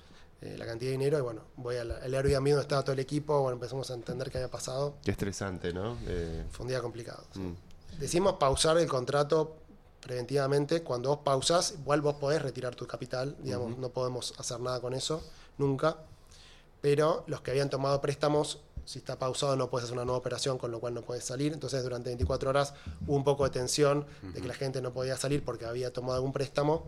[0.43, 1.19] eh, la cantidad de dinero.
[1.19, 3.41] Y bueno, voy al, al Airbnb donde estaba todo el equipo.
[3.41, 4.95] Bueno, empezamos a entender qué había pasado.
[5.03, 5.97] Qué estresante, ¿no?
[6.07, 7.25] Eh, Fue un día complicado.
[7.33, 7.41] sí.
[7.41, 7.57] mm.
[7.99, 9.57] Decimos pausar el contrato
[10.01, 10.83] preventivamente.
[10.83, 13.35] Cuando vos pausás, igual vos podés retirar tu capital.
[13.41, 15.23] Digamos, no podemos hacer nada con eso,
[15.57, 15.97] nunca.
[16.83, 20.57] Pero los que habían tomado préstamos, si está pausado, no puedes hacer una nueva operación,
[20.57, 21.53] con lo cual no puedes salir.
[21.53, 22.73] Entonces, durante 24 horas
[23.07, 26.15] hubo un poco de tensión de que la gente no podía salir porque había tomado
[26.15, 26.87] algún préstamo.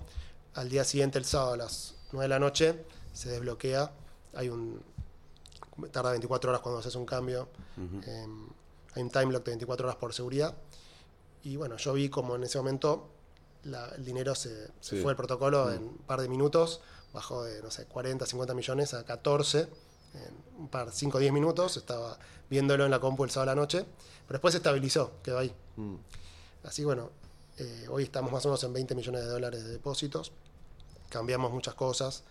[0.54, 3.92] Al día siguiente, el sábado a las 9 de la noche, se desbloquea.
[4.34, 4.80] Hay un.
[5.92, 7.48] Tarda 24 horas cuando haces un cambio.
[7.76, 8.46] Em,
[8.94, 10.54] hay un time lock de 24 horas por seguridad.
[11.44, 13.10] Y bueno, yo vi como en ese momento
[13.64, 15.02] la- el dinero se, se Sí.
[15.02, 16.80] fue el protocolo en un par de minutos,
[17.12, 19.68] bajó de, no sé, 40, 50 millones a 14
[20.14, 21.76] en un par, 5 o 10 minutos.
[21.76, 22.18] Estaba
[22.50, 23.84] viéndolo en la compu el sábado a la noche,
[24.26, 25.54] pero después se estabilizó, quedó ahí.
[25.76, 25.94] Mm.
[26.64, 27.10] Así bueno,
[27.58, 30.32] eh, hoy estamos más o menos en 20 millones de dólares de depósitos.
[31.08, 32.22] Cambiamos muchas cosas,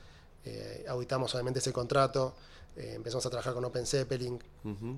[0.46, 2.36] eh, auditamos obviamente ese contrato,
[2.76, 4.40] eh, empezamos a trabajar con Open Zeppelin,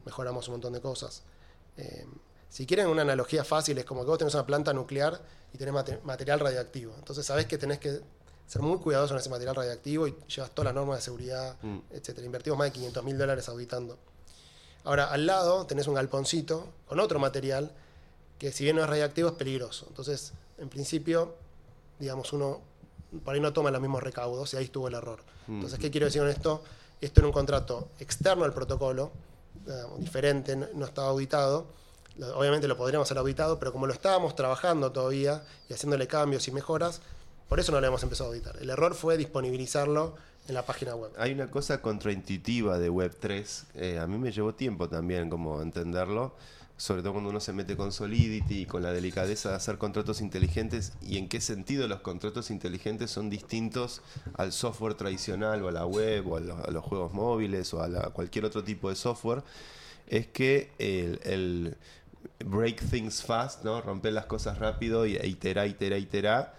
[0.06, 1.24] mejoramos un montón de cosas.
[1.78, 2.06] Eh,
[2.50, 5.22] si quieren una analogía fácil, es como que vos tenés una planta nuclear
[5.54, 6.94] y tenés mate- material radioactivo.
[6.98, 8.02] Entonces sabés que tenés que
[8.49, 11.77] ser muy cuidadoso en ese material radioactivo y llevas todas las normas de seguridad, Mm.
[11.91, 12.25] etcétera.
[12.25, 13.97] Invertimos más de 500 mil dólares auditando.
[14.83, 17.71] Ahora, al lado tenés un galponcito con otro material
[18.39, 19.85] que si bien no es radioactivo es peligroso.
[19.89, 21.35] Entonces, en principio,
[21.99, 22.62] digamos, uno
[23.23, 25.19] por ahí no toma los mismos recaudos y ahí estuvo el error.
[25.47, 26.63] Entonces, ¿qué quiero decir con esto?
[27.01, 29.12] Esto era un contrato externo al protocolo,
[29.65, 31.67] digamos, diferente, no, estaba auditado.
[32.35, 36.51] Obviamente lo podríamos haber auditado, pero como lo estábamos trabajando todavía y haciéndole cambios y
[36.51, 37.01] mejoras,
[37.49, 38.55] por eso no lo hemos empezado a auditar.
[38.62, 40.15] El error fue disponibilizarlo
[40.47, 41.12] en la página web.
[41.17, 43.63] Hay una cosa contraintuitiva de Web3.
[43.75, 46.33] eh, a mí me llevó tiempo también como entenderlo.
[46.77, 50.21] Sobre todo cuando uno se mete con Solidity y con la delicadeza de hacer contratos
[50.21, 54.01] inteligentes y en qué sentido los contratos inteligentes son distintos
[54.35, 57.83] al software tradicional o a la web o a los, a los juegos móviles o
[57.83, 59.43] a la- cualquier otro tipo de software.
[60.07, 61.75] Es que el, el
[62.45, 63.81] break things fast, ¿no?
[63.81, 66.55] Romper las cosas rápido y iterar, iterar, iterar.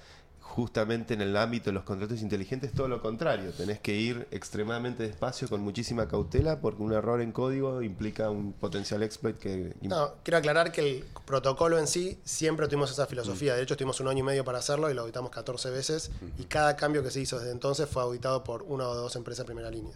[0.51, 3.53] Justamente en el ámbito de los contratos inteligentes, todo lo contrario.
[3.53, 8.53] Tenés que ir extremadamente despacio, con muchísima cautela, porque un error en código implica un
[8.53, 9.77] potencial exploit que.
[9.83, 13.55] No, quiero aclarar que el protocolo en sí siempre tuvimos esa filosofía.
[13.55, 16.11] De hecho, tuvimos un año y medio para hacerlo y lo auditamos 14 veces.
[16.37, 19.45] Y cada cambio que se hizo desde entonces fue auditado por una o dos empresas
[19.45, 19.95] de primera línea.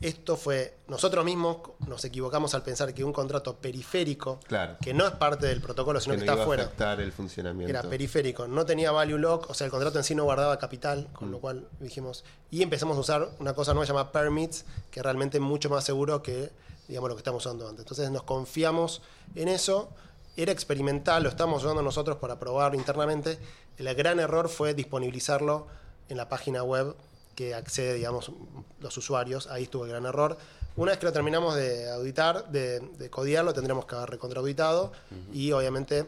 [0.00, 4.76] Esto fue, nosotros mismos nos equivocamos al pensar que un contrato periférico, Claro.
[4.80, 7.00] que no es parte del protocolo, sino que que, no está iba a afuera, afectar
[7.00, 7.70] el funcionamiento.
[7.70, 11.08] era periférico, no tenía value lock, o sea, el contrato en sí no guardaba capital,
[11.12, 11.32] con Mm.
[11.32, 15.42] lo cual dijimos, y empezamos a usar una cosa nueva llamada permits, que realmente es
[15.42, 16.50] mucho más seguro que,
[16.88, 17.80] digamos, lo que estamos usando antes.
[17.84, 19.00] Entonces nos confiamos
[19.34, 19.88] en eso,
[20.36, 23.38] era experimental, lo estamos usando nosotros para probar internamente.
[23.78, 25.66] El gran error fue disponibilizarlo
[26.10, 26.94] en la página web
[27.36, 28.32] que accede, digamos,
[28.80, 29.46] los usuarios.
[29.46, 30.36] Ahí estuvo el gran error.
[30.74, 34.90] Una vez que lo terminamos de auditar, de, de codearlo, tendremos que haber recontraauditado
[35.32, 36.06] y obviamente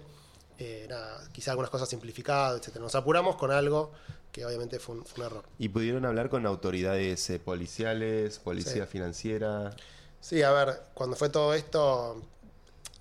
[0.58, 2.76] eh, nada, quizá algunas cosas simplificadas, etc.
[2.80, 3.92] Nos apuramos con algo
[4.32, 5.44] que obviamente fue un, fue un error.
[5.58, 8.90] ¿Y pudieron hablar con autoridades eh, policiales, policía Sí.
[8.90, 9.74] financiera?
[10.20, 12.20] Sí, a ver, cuando fue todo esto,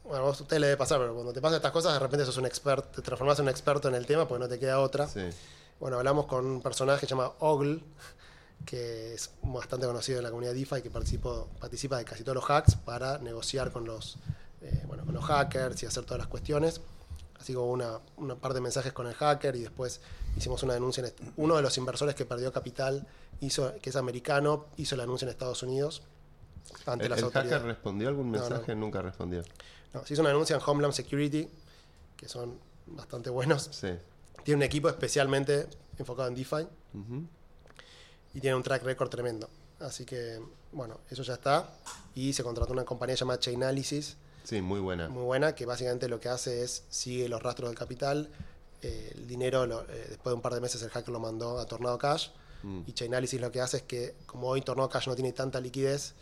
[0.03, 1.99] bueno, a vos- a usted le debe pasar, pero cuando te pasan estas cosas, de
[1.99, 4.59] repente sos un experto, te transformás en un experto en el tema porque no te
[4.59, 5.07] queda otra.
[5.07, 5.21] Sí.
[5.79, 7.81] Bueno, hablamos con un personaje llamado Ogle,
[8.65, 12.49] que es bastante conocido en la comunidad DeFi, que participó, participa de casi todos los
[12.49, 14.17] hacks para negociar con los,
[14.61, 16.81] eh, bueno, con los hackers y hacer todas las cuestiones.
[17.39, 20.01] Así como una, una par de mensajes con el hacker y después
[20.35, 21.05] hicimos una denuncia.
[21.05, 23.07] En uno de los inversores que perdió capital,
[23.41, 26.01] hizo, que es americano, hizo la denuncia en Estados Unidos
[26.85, 27.63] ante ¿El, las el hacker autoridades.
[27.63, 28.73] respondió algún mensaje?
[28.75, 28.81] no.
[28.81, 29.43] Nunca respondió.
[29.93, 31.47] No, se hizo una denuncia en Homeland Security,
[32.17, 33.69] que son bastante buenos.
[33.71, 33.89] Sí.
[34.43, 35.67] Tiene un equipo especialmente
[35.97, 37.27] enfocado en DeFi Ujú.
[38.33, 39.49] Y tiene un track record tremendo.
[39.79, 40.39] Así que,
[40.71, 41.69] bueno, eso ya está.
[42.15, 45.09] Y se contrató una compañía llamada Chainalysis, Sí, muy buena.
[45.09, 48.29] muy buena, que básicamente lo que hace es sigue los rastros del capital.
[48.83, 51.57] eh, el dinero, lo- eh, después de un par de meses, el hacker lo mandó
[51.59, 52.27] a Tornado Cash.
[52.61, 52.81] Mm.
[52.85, 56.13] Y Chainalysis lo que hace es que, como hoy Tornado Cash no tiene tanta liquidez,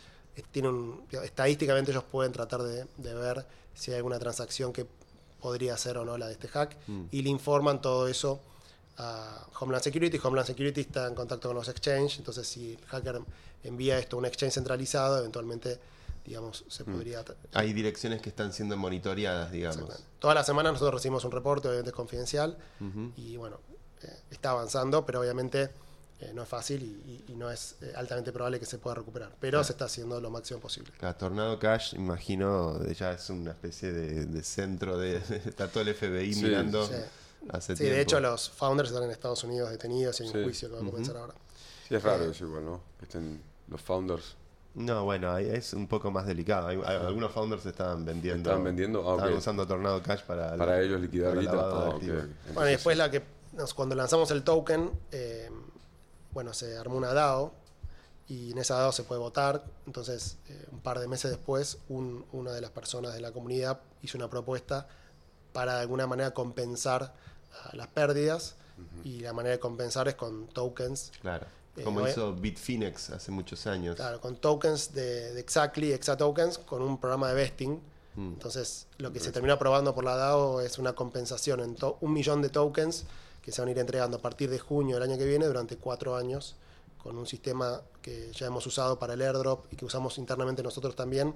[0.51, 4.87] tiene un, estadísticamente ellos pueden tratar de, de ver si hay alguna transacción que
[5.41, 6.77] podría ser o no la de este hack.
[6.87, 7.03] Mm.
[7.11, 8.39] Y le informan todo eso
[8.97, 10.19] a Homeland Security.
[10.23, 13.21] Homeland Security está en contacto con los exchanges, entonces si el hacker
[13.63, 15.79] envía esto a un exchange centralizado, eventualmente,
[16.25, 17.23] digamos, se podría...
[17.53, 19.75] Hay direcciones que están siendo monitoreadas, digamos.
[19.77, 20.10] Exactamente.
[20.19, 22.58] Toda la semana nosotros recibimos un reporte, obviamente es confidencial,
[23.15, 23.60] y bueno,
[24.03, 25.69] eh, está avanzando, pero obviamente
[26.21, 28.95] eh, no es fácil y, y- y no es eh, altamente probable que se pueda
[28.95, 30.91] recuperar, pero se está haciendo lo máximo posible.
[30.99, 35.17] Cada Tornado Cash, imagino, ya es una especie de, de centro de.
[35.45, 36.93] Está todo el FBI Sí, mirando sí.
[37.49, 37.95] Hace Sí, tiempo.
[37.95, 40.43] de hecho los founders están en Estados Unidos detenidos y hay un Sí.
[40.43, 41.34] juicio que va a comenzar ahora.
[41.88, 42.81] Sí, es raro eso igual, ¿no?
[42.99, 44.36] Que estén los founders.
[44.75, 46.67] No, bueno, es un poco más delicado.
[46.67, 48.49] Hay- hay- algunos founders estaban vendiendo.
[48.49, 49.10] ¿Estaban vendiendo?
[49.10, 50.58] Ah, estaban usando Tornado Cash para.
[50.58, 51.53] Para ellos liquidar para guita.
[51.58, 52.27] Ah.
[52.53, 53.23] Bueno, y después la que
[53.75, 55.49] cuando lanzamos el token, eh,
[56.34, 57.53] bueno, se armó una DAO
[58.27, 59.63] y en esa DAO se puede votar.
[59.86, 63.79] Entonces, eh, un par de meses después, un- una de las personas de la comunidad
[64.01, 64.88] hizo una propuesta
[65.53, 67.13] para de alguna manera compensar
[67.63, 68.55] ah, las pérdidas
[69.03, 71.11] y la manera de compensar es con tokens.
[71.21, 71.45] Claro.
[71.77, 73.95] Eh, Como obvia- hizo Bitfinex hace muchos años.
[73.95, 77.81] Claro, con tokens de, de Exactly, Exatokens, con un programa de vesting.
[78.15, 78.33] Mm.
[78.33, 82.41] Entonces, lo que se termina aprobando por la DAO es una compensación en un millón
[82.41, 83.03] de tokens
[83.41, 85.77] que se van a ir entregando a partir de junio del año que viene durante
[85.77, 86.55] cuatro años
[87.05, 90.95] con un sistema que ya hemos usado para el airdrop y que usamos internamente nosotros
[90.95, 91.35] también,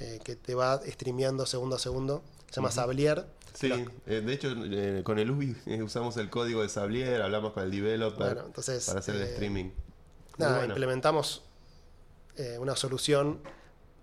[0.00, 2.24] eh, que te va streameando segundo a segundo.
[2.48, 3.24] Se llama Sablier.
[3.54, 3.70] Sí,
[4.06, 7.70] eh, de hecho, eh, con el UBI usamos el código de Sablier, hablamos con el
[7.70, 9.70] developer Bueno, entonces, para hacer el streaming.
[10.38, 10.72] Nada, bueno.
[10.72, 11.44] implementamos
[12.58, 13.42] una solución.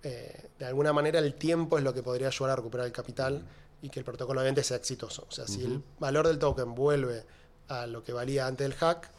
[0.04, 3.46] de alguna manera, el tiempo es lo que podría ayudar a recuperar el capital
[3.82, 5.26] y que el protocolo obviamente sea exitoso.
[5.28, 7.26] O sea, si el valor del token vuelve
[7.68, 9.12] a lo que valía antes del hack,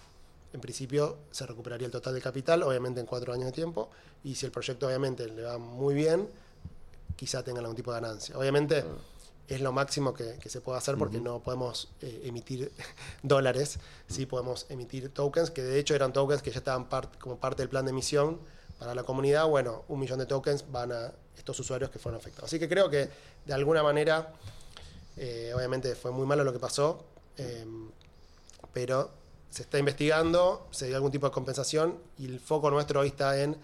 [0.52, 3.90] en principio se recuperaría el total de capital, obviamente en cuatro años de tiempo.
[4.24, 6.28] Y si el proyecto obviamente le va muy bien,
[7.16, 8.36] quizá tengan algún tipo de ganancia.
[8.38, 8.84] Obviamente
[9.48, 12.70] es lo máximo que, que se puede hacer porque no podemos eh, emitir
[13.22, 17.38] dólares, sí podemos emitir tokens, que de hecho eran tokens que ya estaban part- como
[17.38, 18.38] parte del plan de emisión
[18.78, 19.46] para la comunidad.
[19.48, 22.48] Bueno, un millón de tokens van a estos usuarios que fueron afectados.
[22.50, 23.08] Así que creo que
[23.46, 24.32] de alguna manera,
[25.16, 27.04] eh, obviamente fue muy malo lo que pasó,
[27.38, 27.64] eh,
[28.72, 29.10] pero
[29.50, 33.40] se está investigando, se dio algún tipo de compensación y el foco nuestro hoy está
[33.40, 33.56] en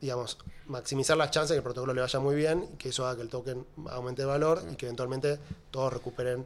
[0.00, 3.06] digamos, maximizar las chances de que el protocolo le vaya muy bien y que eso
[3.06, 5.38] haga que el token aumente de valor y que eventualmente
[5.70, 6.44] todos recuperen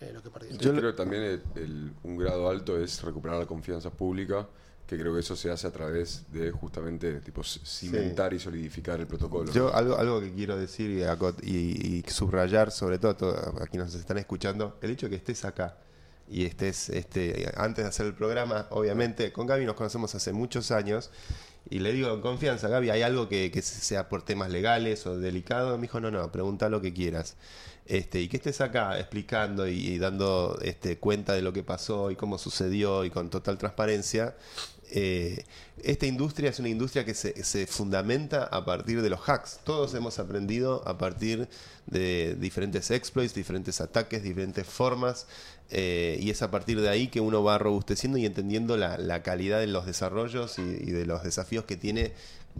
[0.00, 0.58] eh, lo que perdieron.
[0.60, 4.46] Yo creo que también el- el- un grado alto es recuperar la confianza pública,
[4.86, 9.06] que creo que eso se hace a través de justamente tipo cimentar y solidificar el
[9.08, 9.50] protocolo.
[9.52, 11.02] Yo algo, algo que quiero decir y,
[11.50, 15.10] y- y subrayar, sobre todo a to- a quienes nos están escuchando, el hecho de
[15.10, 15.76] que estés acá
[16.32, 20.70] y estés este, antes de hacer el programa, obviamente, con Gaby nos conocemos hace muchos
[20.70, 21.10] años
[21.68, 25.18] y le digo con confianza, Gaby, ¿hay algo que, que sea por temas legales o
[25.18, 25.76] delicado?
[25.76, 27.36] Me dijo, no, no, pregunta lo que quieras.
[27.86, 32.16] Este, y que estés acá explicando y, dando este, cuenta de lo que pasó y
[32.16, 34.36] cómo sucedió y con total transparencia,
[34.90, 35.44] eh,
[35.82, 39.60] esta industria es una industria que se, se fundamenta a partir de los hacks.
[39.64, 41.48] Todos hemos aprendido a partir
[41.86, 45.26] de diferentes exploits, diferentes ataques, diferentes formas.
[45.72, 49.22] Eh, y es a partir de ahí que uno va robusteciendo y entendiendo la, la
[49.22, 52.12] calidad de los desarrollos y, y de los desafíos que tiene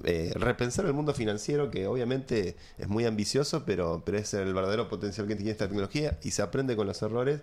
[0.05, 4.89] eh, repensar el mundo financiero, que obviamente es muy ambicioso, pero, pero es el verdadero
[4.89, 7.41] potencial que tiene esta tecnología y se aprende con los errores.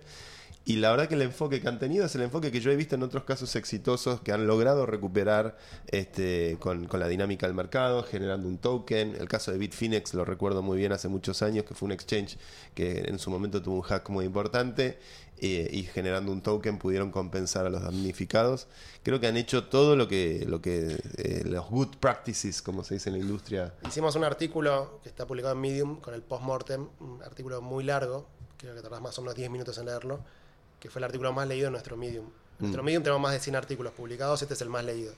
[0.65, 2.75] Y la verdad que el enfoque que han tenido es el enfoque que yo he
[2.75, 8.03] visto en otros casos exitosos que han logrado recuperar este, con, la dinámica del mercado,
[8.03, 9.15] generando un token.
[9.19, 12.37] El caso de Bitfinex lo recuerdo muy bien hace muchos años, que fue un exchange
[12.75, 14.99] que en su momento tuvo un hack muy importante
[15.41, 18.67] eh, y generando un token pudieron compensar a los damnificados.
[19.03, 22.95] Creo que han hecho todo lo que, lo que eh, los good practices, como se
[22.95, 23.73] dice en la industria.
[23.87, 28.27] Hicimos un artículo que está publicado en Medium con el post-mortem, un artículo muy largo,
[28.57, 30.19] creo que tardás más o menos 10 minutos en leerlo,
[30.79, 32.25] que fue el artículo más leído en nuestro Medium.
[32.25, 35.13] En nuestro Medium tenemos más de 100 artículos publicados, este es el más leído.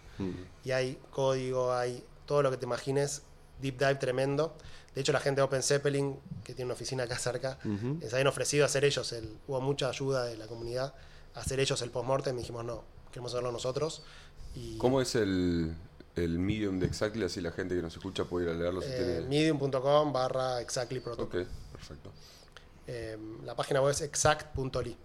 [0.63, 3.23] Y hay código, hay todo lo que te imagines,
[3.61, 4.55] deep dive tremendo.
[4.93, 7.57] De hecho, la gente de Open Zeppelin, que tiene una oficina acá cerca,
[7.99, 10.93] les habían ofrecido hacer ellos, el, hubo mucha ayuda de la comunidad,
[11.33, 14.03] hacer ellos el post-mortem, y dijimos, no, queremos hacerlo nosotros.
[14.55, 15.75] Y, ¿Cómo es el,
[16.15, 17.23] el medium de Exactly?
[17.23, 19.21] Así la gente que nos escucha puede ir a leerlo si eh, tiene...
[19.21, 21.41] medium.com barra exactly protocol.
[21.41, 22.11] Ok, perfecto.
[22.87, 24.97] Eh, la página web es exact.ly.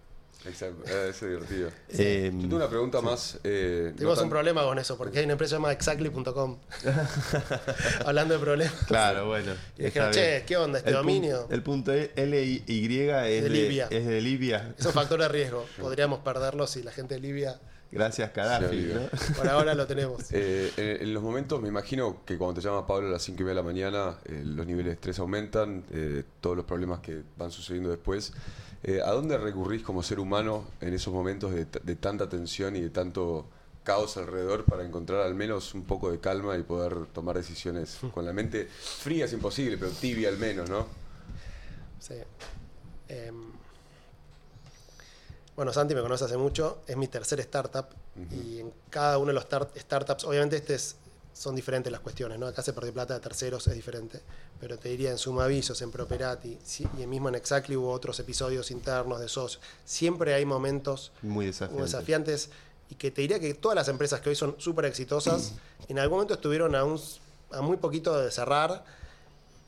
[0.44, 1.70] Exacto, eh, es divertido.
[1.88, 3.38] Eh, Yo tengo una pregunta más...
[3.42, 6.58] eh, no Tuvimos tan- un problema con eso, porque hay una empresa llamada exactly.com.
[8.04, 8.74] Hablando de problemas.
[8.86, 9.52] Claro, bueno.
[9.76, 10.44] Y dijeron, che.
[10.46, 11.48] ¿qué onda este El pun- dominio?
[11.50, 13.88] el punto LY es De de, Libia.
[13.90, 14.74] es de Libia.
[14.78, 15.66] Es un factor de riesgo.
[15.80, 17.58] Podríamos perderlo si la gente de Libia.
[17.92, 18.82] Gracias, Gaddafi.
[18.82, 19.34] Sí, ¿no?
[19.36, 20.24] Por ahora lo tenemos.
[20.32, 23.42] Eh, en, en los momentos, me imagino que cuando te llama Pablo a las 5
[23.42, 27.00] y media de la mañana, eh, los niveles de estrés aumentan, eh, todos los problemas
[27.00, 28.32] que van sucediendo después.
[28.82, 32.76] Eh, ¿A dónde recurrís como ser humano en esos momentos de, t- de tanta tensión
[32.76, 33.46] y de tanto
[33.84, 38.24] caos alrededor para encontrar al menos un poco de calma y poder tomar decisiones con
[38.24, 40.86] la mente fría es imposible, pero tibia al menos, ¿no?
[42.00, 42.14] Sí.
[43.08, 43.52] Em,
[45.56, 47.86] bueno, Santi me conoce hace mucho, es mi tercer startup
[48.30, 50.96] y en cada uno de los tar- startups, obviamente este es-
[51.32, 52.46] son diferentes las cuestiones, ¿no?
[52.46, 54.20] Acá se perdió plata de terceros, es diferente,
[54.60, 58.70] pero te diría en Sumavisos, en Properati sí, y mismo en Exactly hubo otros episodios
[58.70, 59.62] internos de socios.
[59.84, 61.82] Siempre hay momentos Muy muy desafiante.
[61.84, 62.50] desafiantes
[62.88, 65.52] y que te diría que todas las empresas que hoy son súper exitosas,
[65.88, 66.98] en algún momento estuvieron a, un,
[67.50, 68.84] a muy poquito de cerrar.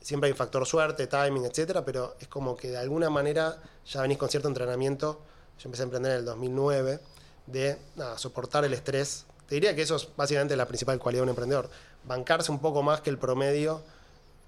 [0.01, 4.01] Siempre hay un factor suerte, timing, etcétera, pero es como que de alguna manera ya
[4.01, 5.21] venís con cierto entrenamiento.
[5.59, 6.99] Yo empecé a emprender en el 2009
[7.47, 9.25] de nada, soportar el estrés.
[9.47, 11.69] Te diría que eso es básicamente la principal cualidad de un emprendedor.
[12.05, 13.81] Bancarse un poco más que el promedio,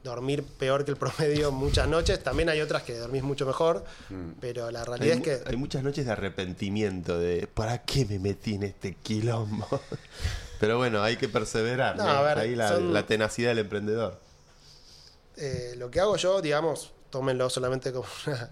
[0.04, 2.24] dormir peor que el promedio muchas noches.
[2.24, 3.84] También hay otras que dormís mucho mejor,
[4.40, 8.20] pero la Hay, realidad es que hay muchas noches de arrepentimiento de ¿para qué me
[8.20, 9.68] metí en este quilombo?
[10.62, 11.98] Pero bueno, hay que perseverar.
[11.98, 12.10] No, ¿no?
[12.12, 14.20] a ver, Ahí la, son- la tenacidad del emprendedor.
[15.38, 18.50] eh, lo que hago yo, digamos, tómenlo solamente como una...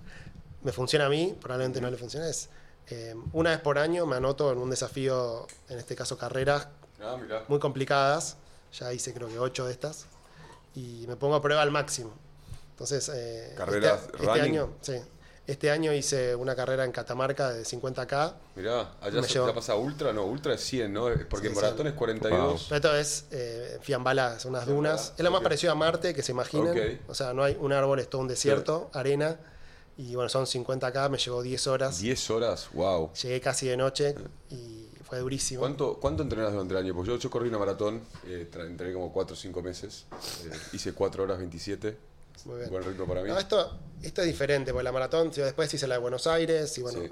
[0.64, 2.50] Me funciona a mí, probablemente no le funciona, es
[2.90, 6.68] eh, una vez por año me anoto en un desafío, en este caso carreras
[7.02, 7.16] Ah,
[7.48, 8.36] muy complicadas,
[8.78, 10.06] ya hice creo que ocho de estas,
[10.76, 12.12] y me pongo a prueba al máximo.
[12.72, 14.96] Entonces, eh, ¿Carreras este, este año, sí,
[15.48, 19.76] este año hice una carrera en Catamarca de 50K, Mirá, allá se- llevó- ya pasa
[19.76, 21.06] ultra, no, ultra es 100, ¿no?
[21.30, 21.88] Porque Sí, en maratón 100.
[21.88, 22.66] es 42.
[22.68, 25.14] Pero esto es eh, Fiambala, son unas dunas.
[25.18, 26.72] Es lo más parecido a Marte que se imaginen.
[26.72, 27.10] Ok.
[27.10, 29.38] O sea, no hay un árbol, es todo un desierto, arena.
[30.02, 32.00] Y bueno, son 50K, me llevó 10 horas.
[32.00, 33.12] 10 horas, wow.
[33.22, 34.16] Llegué casi de noche
[34.50, 35.60] y fue durísimo.
[35.60, 36.96] ¿Cuánto, ¿Cuánto entrenas durante el año?
[36.96, 40.06] Pues yo, yo corrí una maratón, eh, entrené como 4 o 5 meses,
[40.46, 41.98] eh, hice 4 horas 27,
[42.46, 42.70] Muy bien.
[42.70, 43.28] buen ritmo para mí.
[43.28, 46.78] No, esto, esto es diferente, porque la maratón, si después hice la de Buenos Aires,
[46.78, 47.08] y bueno, Sí.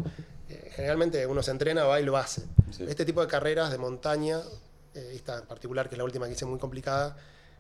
[0.48, 2.44] eh, generalmente uno se entrena, va y lo hace.
[2.72, 2.86] Sí.
[2.88, 4.40] Este tipo de carreras de montaña,
[4.94, 7.18] esta en particular, que es la última que hice muy complicada,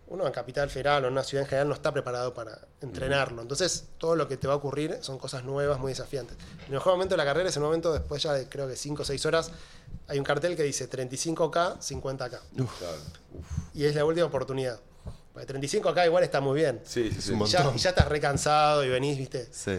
[0.10, 3.42] uno en Capital Federal o en una ciudad en general no está preparado para entrenarlo.
[3.42, 6.38] Entonces, todo lo que te va a ocurrir son cosas nuevas, muy desafiantes.
[6.68, 9.02] El mejor momento de la carrera es el momento después ya de creo que 5
[9.02, 9.52] o 6 horas,
[10.08, 12.30] hay un cartel que dice 35K, 50K.
[12.30, 12.98] Claro.
[13.34, 13.46] Uf.
[13.74, 14.80] Y es la última oportunidad.
[15.34, 16.82] Porque 35K igual está muy bien.
[16.86, 17.34] Sí, sí, sí.
[17.34, 19.48] Y ya, y ya estás recansado y venís, viste.
[19.52, 19.78] Sí.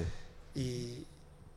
[0.54, 1.06] Y,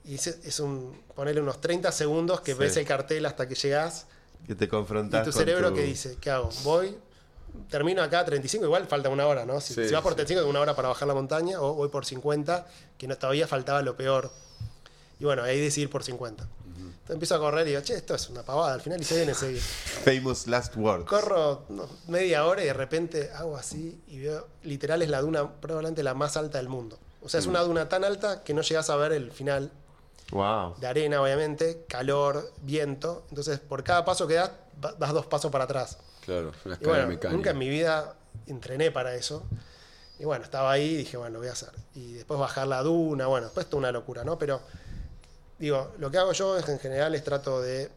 [0.06, 1.00] y es, es un.
[1.14, 2.58] ponerle unos 30 segundos que Sí.
[2.60, 4.08] ves el cartel hasta que llegás.
[4.48, 6.50] Que te Y confrontas tu con cerebro tu- que dice, ¿qué hago?
[6.64, 6.98] Voy,
[7.70, 9.60] termino acá 35, igual falta una hora, ¿no?
[9.62, 10.18] Si, Sí, si vas por sí.
[10.18, 13.82] 35, una hora para bajar la montaña, o voy por 50, que no, todavía faltaba
[13.82, 14.32] lo peor.
[15.20, 16.44] Y bueno, ahí decidí ir por 50.
[16.44, 19.30] Entonces empiezo a correr y digo, che, esto es una pavada, al final hice bien
[19.30, 19.56] ese
[20.06, 21.06] Famous last word.
[21.06, 25.52] Corro no, media hora y de repente hago así y veo, literal es la duna
[25.60, 27.00] probablemente la más alta del mundo.
[27.24, 29.72] O sea, es una duna tan alta que no llegas a ver el final.
[30.32, 30.76] Wow.
[30.80, 33.26] de arena, obviamente, calor, viento.
[33.30, 34.52] Entonces, por cada paso que das,
[34.98, 35.98] das dos pasos para atrás.
[36.26, 37.30] Claro, una Y escalera bueno, mecánica.
[37.36, 38.16] nunca en mi vida
[38.48, 39.44] entrené para eso.
[40.20, 41.72] Y bueno, estaba ahí y dije, bueno, lo voy a hacer.
[41.96, 44.38] Y después bajar la duna, bueno, después toda una locura, ¿no?
[44.38, 44.62] Pero,
[45.58, 47.90] digo, lo que hago yo es que en general es trato de.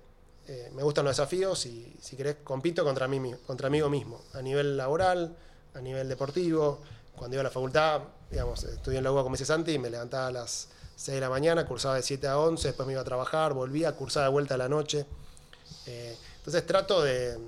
[0.49, 4.23] eh, me gustan los desafíos y, si querés, compito contra mí, contra mí mismo.
[4.33, 5.37] A nivel laboral,
[5.75, 6.81] a nivel deportivo.
[7.17, 8.01] Cuando iba a la facultad,
[8.31, 11.29] digamos, estudié en la UBA como dice Santi, me levantaba a las 6 de la
[11.31, 14.55] mañana, cursaba de 7 a 11, después me iba a trabajar, volvía, cursaba de vuelta
[14.55, 15.07] a la noche.
[15.87, 17.39] Eh, entonces trato de,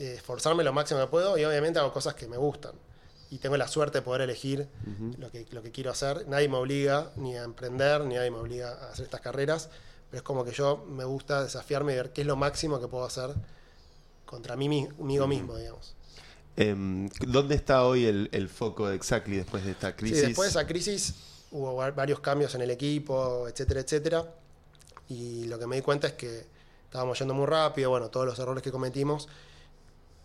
[0.00, 2.72] de esforzarme lo máximo que puedo y obviamente hago cosas que me gustan.
[3.30, 4.66] Y tengo la suerte de poder elegir
[5.18, 6.26] lo, que, lo que quiero hacer.
[6.26, 9.68] Nadie me obliga ni a emprender, ni nadie me obliga a hacer estas carreras,
[10.10, 12.88] pero es como que yo me gusta desafiarme y ver qué es lo máximo que
[12.88, 13.30] puedo hacer
[14.24, 15.94] contra mí, mi- conmigo mismo, digamos.
[16.56, 20.18] Em, ¿Dónde está hoy el, el foco de Exactly después de esta crisis?
[20.20, 21.14] Sí, después de esa crisis
[21.52, 24.24] hubo va- varios cambios en el equipo, etcétera, etcétera.
[25.08, 26.46] Y lo que me di cuenta es que
[26.84, 29.28] estábamos yendo muy rápido, bueno, todos los errores que cometimos,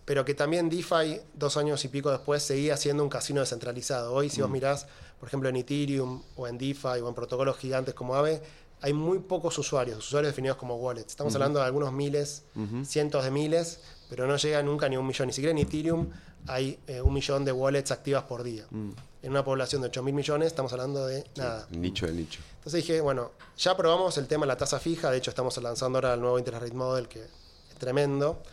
[0.06, 4.14] pero que también DeFi, dos años y pico después, seguía siendo un casino descentralizado.
[4.14, 4.88] Hoy, si vos mirás,
[5.20, 8.42] por ejemplo, en Ethereum o en DeFi o en protocolos gigantes como Aave,
[8.82, 11.08] hay muy pocos usuarios, usuarios definidos como wallets.
[11.10, 12.44] Estamos hablando de algunos miles,
[12.84, 13.80] cientos de miles,
[14.10, 15.28] pero no llega nunca ni un millón.
[15.28, 16.10] Ni siquiera en Ethereum
[16.48, 18.66] hay eh, un millón de wallets activas por día.
[18.72, 21.68] En una población de 8 mil millones estamos hablando de nada.
[21.72, 22.42] Nicho de nicho.
[22.58, 25.98] Entonces dije, bueno, ya probamos el tema de la tasa fija, de hecho estamos lanzando
[25.98, 28.44] ahora el nuevo Interest Rate Model, que es tremendo.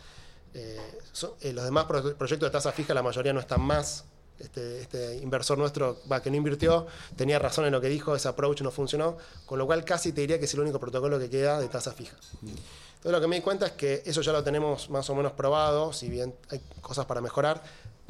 [0.53, 4.05] Eh, so- eh, los demás pro- proyectos de tasa fija, la mayoría no están más.
[4.39, 8.61] Este, este inversor nuestro, que no invirtió, tenía razón en lo que dijo, ese approach
[8.61, 11.59] no funcionó, con lo cual casi te diría que es el único protocolo que queda
[11.59, 12.17] de tasa fija.
[12.41, 15.31] Entonces lo que me di cuenta es que eso ya lo tenemos más o menos
[15.33, 17.61] probado, si bien hay cosas para mejorar,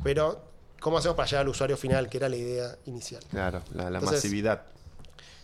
[0.01, 0.41] pero
[0.79, 3.21] ¿cómo hacemos para llegar al usuario final, que era la idea inicial?
[3.29, 4.63] Claro, la, la Entonces- masividad.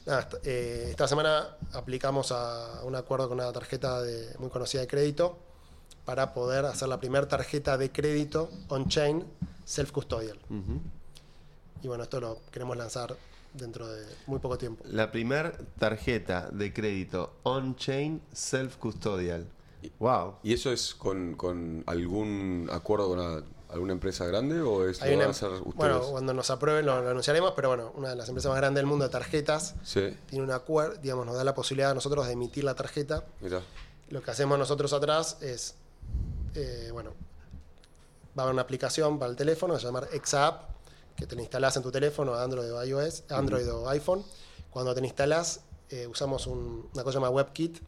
[0.05, 4.87] Nada, eh, esta semana aplicamos a un acuerdo con una tarjeta de- muy conocida de
[4.87, 5.37] crédito
[6.09, 9.23] para poder hacer la primera tarjeta de crédito on-chain
[9.63, 10.39] self-custodial.
[11.83, 13.15] Y bueno, esto lo queremos lanzar
[13.53, 14.83] dentro de muy poco tiempo.
[14.87, 19.45] La primer tarjeta de crédito on-chain self-custodial.
[19.99, 20.37] Wow.
[20.41, 25.05] ¿Y eso es con, con algún acuerdo con una- alguna empresa grande o es lo
[25.09, 25.75] una- van a hacer ustedes?
[25.75, 28.79] bueno, cuando nos aprueben lo, lo anunciaremos, pero bueno, una de las empresas más grandes
[28.81, 32.25] del mundo de tarjetas Sí, tiene un acuerdo, digamos, nos da la posibilidad a nosotros
[32.25, 33.61] de emitir la tarjeta mira.
[34.09, 35.75] Lo que hacemos nosotros atrás es,
[36.55, 37.11] eh, bueno,
[38.37, 40.69] va a haber una aplicación para el teléfono, se llama ExaApp,
[41.15, 44.23] que te la instalás en tu teléfono, Android o iOS, Android o iPhone.
[44.69, 47.79] Cuando te la instalás, eh, usamos un- una cosa llamada WebKit,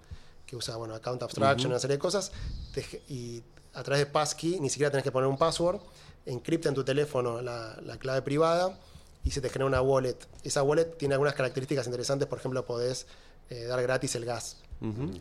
[0.45, 2.31] que usa, bueno, Account Abstraction, una serie de cosas,
[2.73, 3.43] te y
[3.73, 5.79] a través de Passkey, ni siquiera tenés que poner un password,
[6.25, 8.77] encripta en tu teléfono la, la clave privada
[9.23, 10.17] y se te genera una wallet.
[10.43, 13.05] Esa wallet tiene algunas características interesantes, por ejemplo, podés
[13.49, 14.57] eh, dar gratis el gas,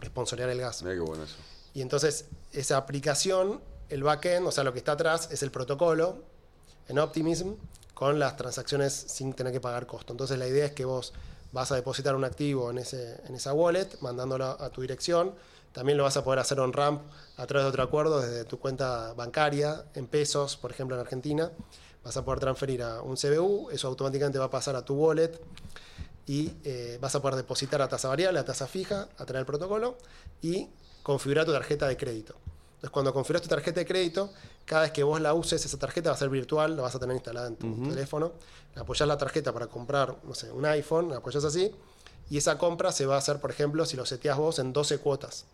[0.04, 0.82] sponsorear el gas.
[0.82, 1.36] Mira qué bueno eso.
[1.74, 6.18] Y entonces esa aplicación, el backend, o sea, lo que está atrás es el protocolo
[6.88, 7.54] en Optimism
[7.94, 10.12] con las transacciones sin tener que pagar costo.
[10.12, 11.12] Entonces la idea es que vos
[11.52, 15.34] vas a depositar un activo en, ese, en esa wallet, mandándolo a tu dirección.
[15.72, 17.02] También lo vas a poder hacer on ramp
[17.36, 21.50] a través de otro acuerdo desde tu cuenta bancaria en pesos, por ejemplo en Argentina.
[22.02, 25.38] Vas a poder transferir a un CBU, eso automáticamente va a pasar a tu wallet
[26.26, 29.46] y eh, vas a poder depositar a tasa variable, a tasa fija, a través del
[29.46, 29.96] protocolo
[30.40, 30.68] y
[31.02, 32.34] configurar tu tarjeta de crédito.
[32.68, 34.32] Entonces, cuando configuras tu tarjeta de crédito,
[34.64, 36.98] cada vez que vos la uses, esa tarjeta va a ser virtual, la vas a
[36.98, 38.32] tener instalada en tu teléfono.
[38.76, 41.74] Apoyás la tarjeta para comprar, no sé, un iPhone, la apoyás así,
[42.30, 44.98] y esa compra se va a hacer, por ejemplo, si lo seteás vos en 12
[44.98, 45.44] cuotas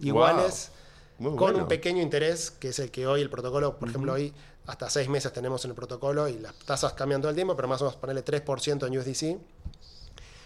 [0.00, 0.70] iguales,
[1.18, 1.58] Muy con bueno.
[1.60, 4.32] un pequeño interés, que es el que hoy el protocolo, por ejemplo, hoy
[4.66, 7.68] hasta seis meses tenemos en el protocolo y las tasas cambian todo el tiempo, pero
[7.68, 9.38] más o menos ponerle 3% en USDC,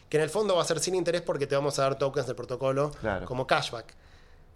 [0.09, 2.27] que en el fondo va a ser sin interés porque te vamos a dar tokens
[2.27, 3.27] del protocolo Claro.
[3.27, 3.95] como cashback.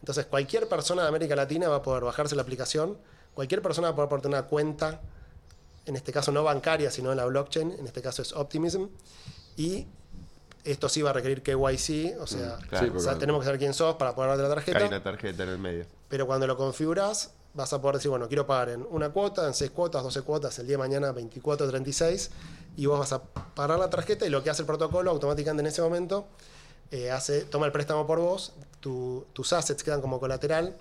[0.00, 2.98] Entonces, cualquier persona de América Latina va a poder bajarse la aplicación,
[3.34, 5.00] cualquier persona va a poder poner una cuenta,
[5.86, 8.86] en este caso no bancaria, sino en la blockchain, en este caso es Optimism,
[9.56, 9.86] y
[10.64, 12.86] esto sí va a requerir KYC, o sea, Mm, claro.
[12.86, 14.78] Sí, o sea, tenemos que saber quién sos para poder darte la tarjeta.
[14.78, 15.86] Hay una tarjeta en el medio.
[16.08, 19.54] Pero cuando lo configuras, vas a poder decir, bueno, quiero pagar en una cuota, en
[19.54, 22.30] seis cuotas, 12 cuotas, el día de mañana 24, 36,
[22.76, 25.66] y vos vas a pagar la tarjeta y lo que hace el protocolo automáticamente en
[25.66, 26.26] ese momento,
[26.90, 30.76] eh, hace, toma el préstamo por vos, tu- tus assets quedan como colateral,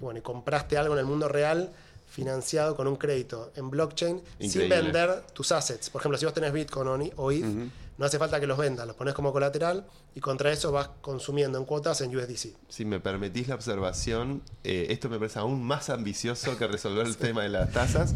[0.00, 1.70] bueno, y compraste algo en el mundo real
[2.08, 5.90] financiado con un crédito en blockchain sin vender tus assets.
[5.90, 7.44] Por ejemplo, si vos tenés Bitcoin o ETH,
[7.98, 11.58] no hace falta que los vendas, los pones como colateral y contra eso vas consumiendo
[11.58, 12.54] en cuotas en USDC.
[12.68, 17.16] Si me permitís la observación, eh, esto me parece aún más ambicioso que resolver el
[17.18, 18.14] tema de las tasas.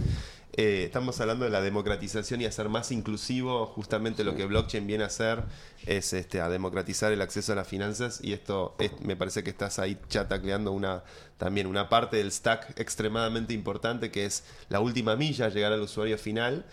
[0.57, 3.67] Eh, estamos hablando de la democratización y hacer más inclusivo.
[3.67, 5.45] Justamente lo que blockchain viene a hacer
[5.87, 9.51] es este, a democratizar el acceso a las finanzas y esto es- me parece que
[9.51, 11.05] estás ahí ya tacleando una,
[11.39, 16.19] también una parte del stack extremadamente importante que es la última milla, llegar al usuario
[16.19, 16.65] final.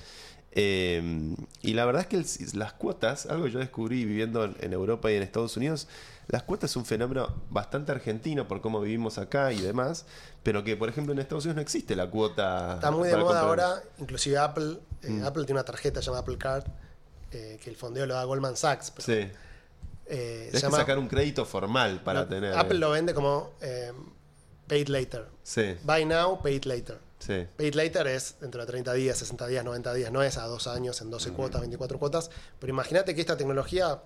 [0.59, 4.55] Eh, y la verdad es que el- las cuotas, algo que yo descubrí viviendo en,
[4.59, 5.87] en Europa y en Estados Unidos,
[6.27, 10.05] las cuotas es un fenómeno bastante argentino por cómo vivimos acá y demás,
[10.47, 12.75] pero que por ejemplo en Estados Unidos no existe la cuota.
[12.75, 13.43] Está muy de moda comprar.
[13.69, 14.79] ahora, inclusive Apple.
[15.03, 15.25] eh, Mm.
[15.25, 16.63] Apple tiene una tarjeta llamada Apple Card,
[17.33, 18.91] eh, que el fondeo lo da Goldman Sachs.
[18.91, 19.29] pero, Sí.
[20.05, 22.53] eh, Tienes que sacar un crédito formal para tener.
[22.57, 23.91] Apple lo vende como eh,
[24.67, 25.27] paid later.
[25.43, 26.97] Sí, Buy now, paid later.
[27.19, 27.45] sí.
[27.57, 30.67] Paid later es dentro de 30 días, 60 días, 90 días, no es a dos
[30.67, 32.29] años, en 12 cuotas, 24 cuotas.
[32.57, 34.01] Pero imagínate que esta tecnología,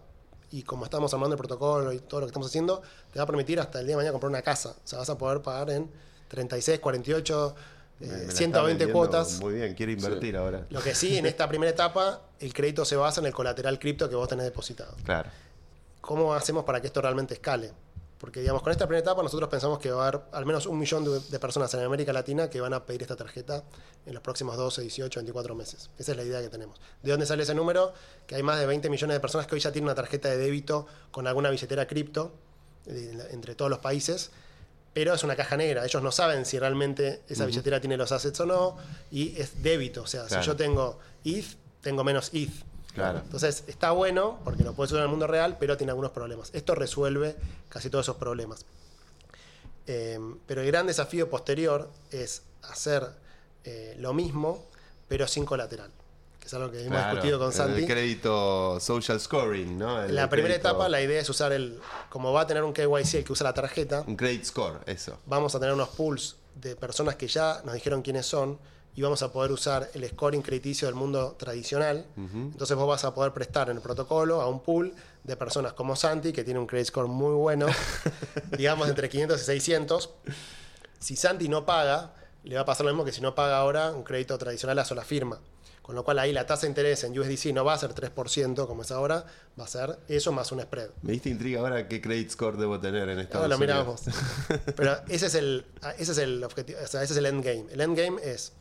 [0.50, 2.82] y como estamos armando el protocolo y todo lo que estamos haciendo,
[3.14, 4.70] te va a permitir hasta el día de mañana comprar una casa.
[4.84, 5.89] O sea, vas a poder pagar en
[6.36, 7.56] 36, 48,
[8.00, 9.40] eh, Me- me la está 120 vendiendo cuotas.
[9.42, 10.66] Muy bien, quiero invertir ahora.
[10.70, 14.10] Lo que sí, en esta primera etapa, el crédito se basa en el colateral cripto
[14.10, 14.96] que vos tenés depositado.
[15.04, 15.30] Claro.
[16.00, 17.72] ¿Cómo hacemos para que esto realmente escale?
[18.18, 20.78] Porque, digamos, con esta primera etapa nosotros pensamos que va a haber al menos un
[20.80, 23.64] millón de, de personas en América Latina que van a pedir esta tarjeta
[24.06, 25.90] en los próximos 12, 18, 24 meses.
[25.98, 26.80] Esa es la idea que tenemos.
[27.04, 27.94] ¿De dónde sale ese número?
[28.28, 30.38] Que hay más de 20 millones de personas que hoy ya tienen una tarjeta de
[30.38, 32.32] débito con alguna billetera cripto
[32.86, 34.30] eh, entre todos los países.
[34.94, 35.86] Pero es una caja negra.
[35.86, 38.78] Ellos no saben si realmente esa billetera tiene los assets o no.
[39.10, 40.02] Y es débito.
[40.04, 40.44] O sea, Claro.
[40.44, 41.46] si yo tengo ETH,
[41.82, 42.52] tengo menos ETH.
[42.94, 43.20] Claro.
[43.20, 46.50] Entonces está bueno porque lo puedes usar en el mundo real, pero tiene algunos problemas.
[46.54, 47.38] Esto resuelve
[47.70, 48.66] casi todos esos problemas.
[49.88, 53.08] Eh, pero el gran desafío posterior es hacer
[53.64, 54.66] eh, lo mismo,
[55.08, 55.89] pero sin colateral,
[56.52, 57.82] es algo que hemos Claro, discutido con Santi.
[57.82, 60.04] El crédito social scoring, ¿no?
[60.04, 61.80] El En la primera crédito- etapa la idea es usar el,
[62.10, 65.18] como va a tener un KYC el que usa la tarjeta, Un credit score, eso.
[65.26, 68.60] vamos a tener unos pools de personas que ya nos dijeron quiénes son
[68.93, 72.06] y vamos a poder usar el scoring crediticio del mundo tradicional.
[72.18, 74.93] Entonces vos vas a poder prestar en el protocolo a un pool
[75.24, 77.68] de personas como Santi, que tiene un credit score muy bueno,
[78.58, 80.10] digamos entre 500 y 600.
[80.99, 83.91] Si Santi no paga, le va a pasar lo mismo que si no paga ahora
[83.91, 85.39] un crédito tradicional a sola firma.
[85.82, 88.68] Con lo cual ahí la tasa de interés en USDC no va a ser 3%
[88.68, 89.26] como es ahora,
[89.60, 90.90] va a ser eso más un spread.
[91.02, 94.02] Me diste intriga ahora qué credit score debo tener en Estados Ahora lo Unidos.
[94.06, 94.66] miramos.
[94.76, 95.66] Pero ese es el,
[95.98, 97.66] ese es el objetivo, o sea, ese es el endgame.
[97.72, 98.54] El endgame es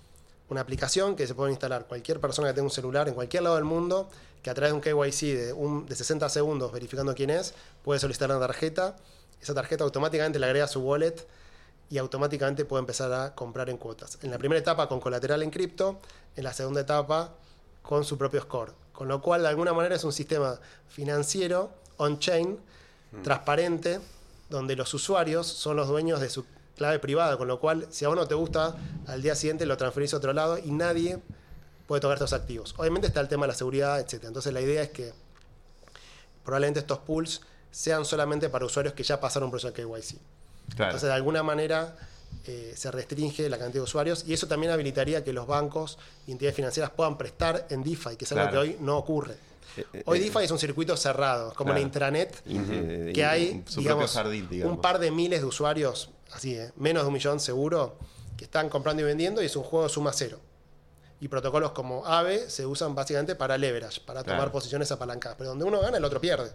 [0.49, 3.57] una aplicación que se puede instalar cualquier persona que tenga un celular en cualquier lado
[3.57, 4.09] del mundo,
[4.43, 7.53] que a través de un KYC de, un, de 60 segundos verificando quién es,
[7.85, 8.97] puede solicitar una tarjeta.
[9.43, 11.27] Esa tarjeta automáticamente le agrega a su wallet
[11.91, 14.19] y automáticamente puede empezar a comprar en cuotas.
[14.23, 15.99] En la primera etapa con colateral en cripto,
[16.37, 17.35] en la segunda etapa
[17.83, 18.73] con su propio score.
[18.93, 22.59] Con lo cual, de alguna manera, es un sistema financiero on-chain,
[23.23, 24.01] transparente,
[24.49, 26.45] donde los usuarios son los dueños de su
[26.77, 28.77] clave privada, con lo cual, si a uno te gusta,
[29.07, 31.19] al día siguiente lo transferís a otro lado y nadie
[31.87, 32.75] puede tocar estos activos.
[32.79, 34.25] Obviamente está el tema de la seguridad, etc.
[34.25, 35.13] Entonces la idea es que
[36.45, 37.41] probablemente estos pools
[37.73, 40.19] sean solamente para usuarios que ya pasaron por eso de KYC.
[40.77, 40.91] Claro.
[40.93, 41.97] Entonces, de alguna manera
[42.47, 46.33] eh, se restringe la cantidad de usuarios y eso también habilitaría que los bancos y
[46.33, 48.63] entidades financieras puedan prestar en DeFi, que es algo Claro.
[48.63, 49.35] que hoy no ocurre.
[49.77, 51.81] Eh, eh, Hoy DeFi es un circuito cerrado, es como Claro.
[51.81, 52.43] una intranet
[53.13, 54.75] que hay su digamos, propio jardín, digamos.
[54.77, 57.97] un par de miles de usuarios, así, eh, menos de un millón seguro,
[58.37, 60.41] que están comprando y vendiendo y es un juego de suma cero.
[61.21, 64.53] Y protocolos como AVE se usan básicamente para leverage, para tomar Claro.
[64.53, 65.37] posiciones apalancadas.
[65.37, 66.51] Pero donde uno gana, el otro pierde.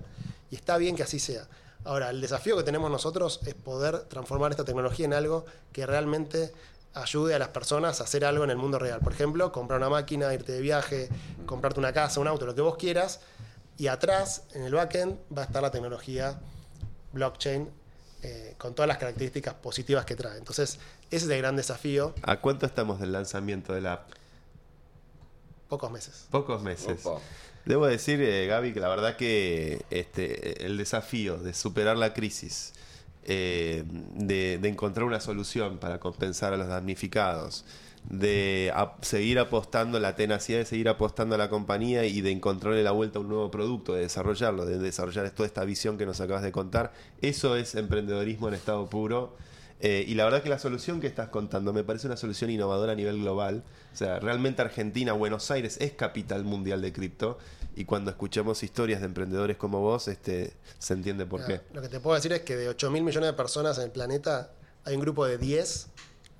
[0.49, 1.47] Y está bien que así sea.
[1.85, 6.51] Ahora, el desafío que tenemos nosotros es poder transformar esta tecnología en algo que realmente
[6.95, 9.01] ayude a las personas a hacer algo en el mundo real.
[9.01, 11.09] Por ejemplo, comprar una máquina, irte de viaje,
[11.45, 13.19] comprarte una casa, un auto, lo que vos quieras.
[13.77, 16.39] Y atrás, en el backend, va a estar la tecnología
[17.11, 17.69] blockchain
[18.23, 20.37] eh, con todas las características positivas que trae.
[20.39, 20.79] Entonces,
[21.11, 22.15] ese es el gran desafío.
[22.23, 24.09] ¿A cuánto estamos del lanzamiento de la app?
[25.67, 26.25] Pocos meses.
[26.31, 27.05] Pocos meses.
[27.05, 27.21] Opa.
[27.65, 32.73] Debo decir, eh, Gaby, que la verdad que este, el desafío de superar la crisis,
[33.23, 37.65] eh, de, encontrar una solución para compensar a los damnificados,
[38.07, 42.91] de seguir apostando, la tenacidad de seguir apostando a la compañía y de encontrarle la
[42.91, 46.43] vuelta a un nuevo producto, de desarrollarlo, de desarrollar toda esta visión que nos acabas
[46.43, 49.35] de contar, eso es emprendedorismo en estado puro.
[49.87, 52.93] Eh, y la verdad que la solución que estás contando me parece una solución innovadora
[52.93, 53.63] a nivel global.
[53.93, 57.37] O sea, realmente Argentina, Buenos Aires es capital mundial de cripto.
[57.75, 61.61] Y cuando escuchamos historias de emprendedores como vos, este, se entiende por qué.
[61.71, 63.91] Lo que te puedo decir es que de 8 mil millones de personas en el
[63.91, 64.49] planeta,
[64.85, 65.87] hay un grupo de 10.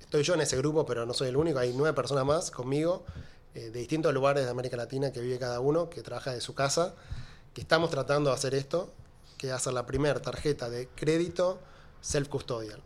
[0.00, 1.60] Estoy yo en ese grupo, pero no soy el único.
[1.60, 3.04] Hay 9 personas más conmigo,
[3.54, 6.56] eh, de distintos lugares de América Latina que vive cada uno, que trabaja de su
[6.56, 6.96] casa,
[7.54, 8.92] que estamos tratando de hacer esto,
[9.38, 11.60] que es hacer la primera tarjeta de crédito
[12.02, 12.82] self-custodial.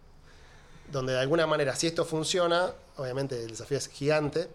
[0.93, 4.49] Donde de alguna manera, si esto funciona, obviamente el desafío es gigante,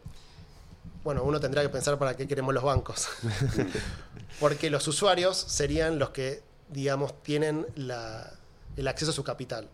[1.03, 3.07] bueno, uno tendrá que pensar para qué queremos los bancos.
[4.39, 8.31] Porque los usuarios serían los que, digamos, tienen la-
[8.75, 9.67] el acceso a su capital.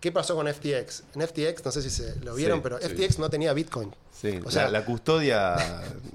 [0.00, 1.04] ¿Qué pasó con FTX?
[1.14, 2.88] En FTX, no sé si se lo vieron, Sí, pero sí.
[2.88, 3.94] FTX no tenía Bitcoin.
[4.12, 5.56] Sí, O sea, la, la custodia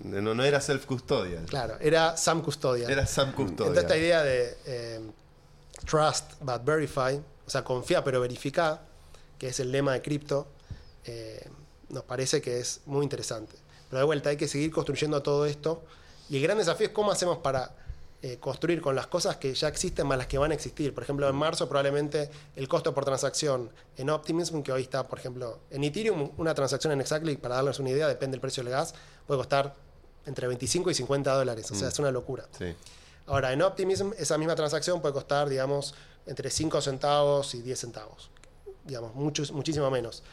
[0.04, 1.46] no, no era self-custodial.
[1.46, 2.88] Claro, era Sam Custodia.
[2.88, 3.70] Era Sam Custodia.
[3.70, 5.02] Entonces esta idea de eh,
[5.90, 8.80] trust but verify, o sea, confía pero verifica,
[9.40, 10.48] que es el lema de cripto,
[11.06, 11.50] eh,
[11.90, 13.56] nos parece que es muy interesante.
[13.90, 15.82] Pero de vuelta hay que seguir construyendo todo esto
[16.30, 17.72] y el gran desafío es cómo hacemos para
[18.22, 20.94] eh, construir con las cosas que ya existen más las que van a existir.
[20.94, 25.18] Por ejemplo, en marzo probablemente el costo por transacción en Optimism, que hoy está, por
[25.18, 28.74] ejemplo, en Ethereum, una transacción en Exactly, para darles una idea, depende del precio del
[28.74, 28.94] gas,
[29.26, 29.74] puede costar
[30.26, 31.72] entre 25 y 50 dólares.
[31.72, 32.46] O sea, es una locura.
[32.58, 32.76] Sí.
[33.26, 38.30] Ahora, en Optimism, esa misma transacción puede costar, digamos, entre 5 centavos y 10 centavos.
[38.90, 40.24] Digamos, muchos, muchísimo menos.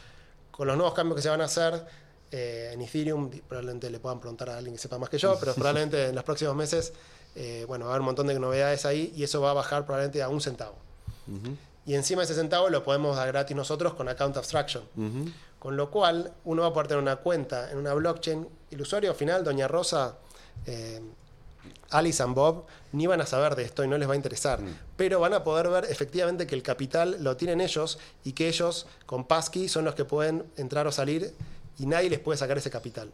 [0.51, 1.87] Con los nuevos cambios que se van a hacer
[2.33, 5.55] eh, en Ethereum, probablemente le puedan preguntar a alguien que sepa más que yo, pero
[5.55, 6.95] probablemente en los próximos meses,
[7.35, 9.85] eh, bueno, va a haber un montón de novedades ahí y eso va a bajar
[9.85, 10.75] probablemente a un centavo.
[11.85, 14.85] Y encima de ese centavo lo podemos dar gratis nosotros con Account Abstraction.
[15.59, 18.49] Con lo cual, uno va a poder tener una cuenta en una blockchain.
[18.71, 20.17] El usuario final, Doña Rosa,
[20.65, 21.01] eh,
[21.91, 24.61] Alice and Bob, ni van a saber de esto y no les va a interesar.
[24.97, 28.87] Pero van a poder ver efectivamente que el capital lo tienen ellos y que ellos,
[29.07, 31.33] con Passkey, son los que pueden entrar o salir
[31.79, 33.11] y nadie les puede sacar ese capital.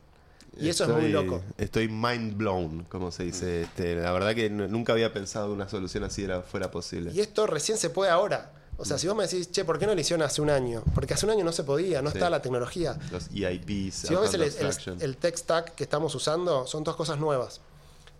[0.58, 1.40] Y eso es muy loco.
[1.56, 3.62] Estoy mind blown, como se dice.
[3.62, 7.10] Este, la verdad que nunca había pensado una solución así era, fuera posible.
[7.14, 8.52] Y esto recién se puede ahora.
[8.76, 10.82] O sea, si vos me decís, che, ¿por qué no lo hicieron hace un año?
[10.94, 12.16] Porque hace un año no se podía, no Sí.
[12.18, 12.98] está la tecnología.
[13.10, 16.96] Los EIPs, Si vos ves el, el- el tech stack que estamos usando, son dos
[16.96, 17.60] cosas nuevas.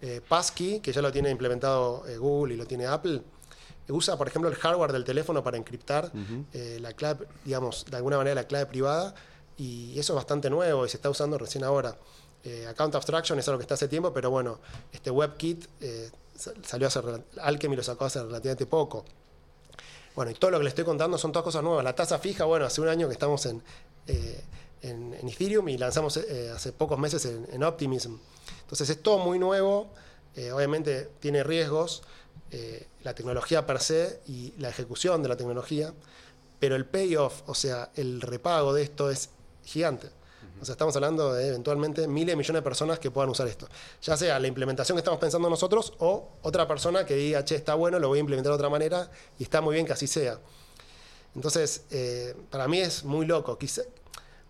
[0.04, 3.22] Eh, Passkey, que ya lo tiene implementado eh, Google y lo tiene Apple,
[3.88, 6.10] usa, por ejemplo, el hardware del teléfono para encriptar
[6.52, 9.14] eh, la clave, digamos, de alguna manera la clave privada,
[9.56, 11.96] y eso es bastante nuevo y se está usando recién ahora.
[12.42, 14.58] Eh, Account Abstraction es algo que está hace tiempo, pero bueno,
[14.92, 15.66] este WebKit
[16.36, 17.00] sa- salió hace,
[17.40, 19.04] Alchemy lo sacó hace relativamente poco.
[20.16, 21.84] Bueno, y todo lo que le estoy contando son todas cosas nuevas.
[21.84, 23.62] La tasa fija, bueno, hace un año que estamos en,
[24.08, 28.16] en, en Ethereum y lanzamos hace pocos meses en, en Optimism.
[28.72, 29.90] Entonces es todo muy nuevo,
[30.34, 32.02] eh, obviamente tiene riesgos,
[32.50, 35.92] eh, la tecnología per se y la ejecución de la tecnología,
[36.58, 39.28] pero el payoff, o sea, el repago de esto es
[39.62, 40.08] gigante.
[40.60, 43.68] O sea, estamos hablando de eventualmente miles de millones de personas que puedan usar esto.
[44.00, 47.74] Ya sea la implementación que estamos pensando nosotros o otra persona que diga, che, está
[47.74, 50.38] bueno, lo voy a implementar de otra manera y está muy bien que así sea.
[51.34, 53.82] Entonces, eh, para mí es muy loco, quizá-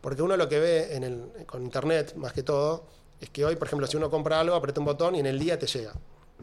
[0.01, 2.85] porque uno lo que ve en el, con internet, más que todo,
[3.23, 5.39] es que hoy, por ejemplo, si uno compra algo, aprieta un botón y en el
[5.39, 5.93] día te llega.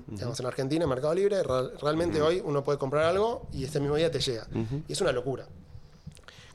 [0.07, 3.79] Digamos, en Argentina, en Mercado Libre, real- realmente hoy uno puede comprar algo y ese
[3.79, 4.47] mismo día te llega.
[4.87, 5.45] Y es una locura.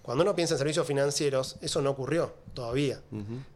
[0.03, 3.01] Cuando uno piensa en servicios financieros, eso no ocurrió todavía.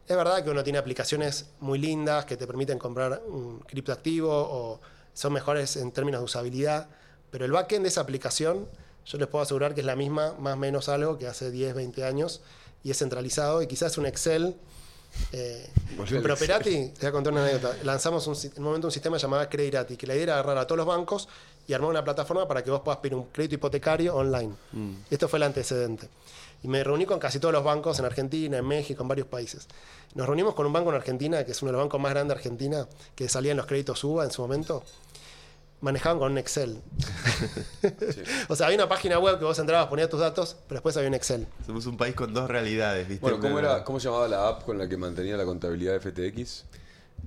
[0.07, 4.79] Es verdad que uno tiene aplicaciones muy lindas que te permiten comprar un criptoactivo o
[5.13, 6.87] son mejores en términos de usabilidad,
[7.29, 8.67] pero el backend de esa aplicación,
[9.05, 11.75] yo les puedo asegurar que es la misma, más o menos algo que hace 10,
[11.75, 12.41] 20 años,
[12.83, 14.55] y es centralizado, y quizás un Excel.
[15.31, 17.75] Eh, en el Prosperati, te voy a contar una anécdota.
[17.83, 20.67] Lanzamos un, en un momento un sistema llamado Creditrati, que la idea era agarrar a
[20.67, 21.27] todos los bancos
[21.67, 24.53] y armar una plataforma para que vos puedas pedir un crédito hipotecario online.
[25.09, 26.09] Y esto fue el antecedente.
[26.63, 29.67] Y me reuní con casi todos los bancos en Argentina, en México, en varios países.
[30.15, 32.35] Nos reunimos con un banco en Argentina, que es uno de los bancos más grandes
[32.35, 34.83] de Argentina, que salían los créditos UBA en su momento.
[35.81, 36.81] Manejaban con un Excel.
[38.49, 41.09] o sea, había una página web que vos entrabas, ponías tus datos, pero después había
[41.09, 41.47] un Excel.
[41.65, 43.21] Somos un país con dos realidades, ¿viste?
[43.21, 45.99] Bueno, ¿cómo, era, ¿cómo se llamaba la app con la que mantenía la contabilidad de
[45.99, 46.65] FTX?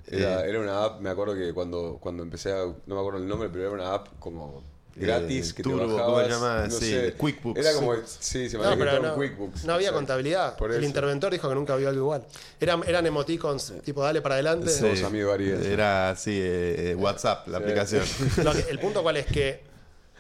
[0.07, 0.51] Era, Eh.
[0.51, 2.65] era una app, me acuerdo que cuando, cuando empecé a.
[2.65, 4.63] No me acuerdo el nombre, pero era una app como
[4.95, 6.27] gratis Eh, que Turbo, te ¿cómo bajabas.
[6.27, 6.65] se llama?
[6.67, 7.61] No Sí, sé, QuickBooks.
[7.61, 7.95] Era como.
[8.07, 9.65] Sí, se me No, pero QuickBooks.
[9.65, 10.57] no había contabilidad.
[10.57, 12.27] Por El interventor dijo que nunca había algo igual.
[12.61, 14.69] Eran, eran emoticons, tipo dale para adelante.
[14.71, 15.39] Sí, Somos amigos.
[15.41, 17.65] Era así, eh, eh, WhatsApp, la Sí.
[17.65, 18.05] aplicación.
[18.45, 19.63] Lo que- el punto cuál es que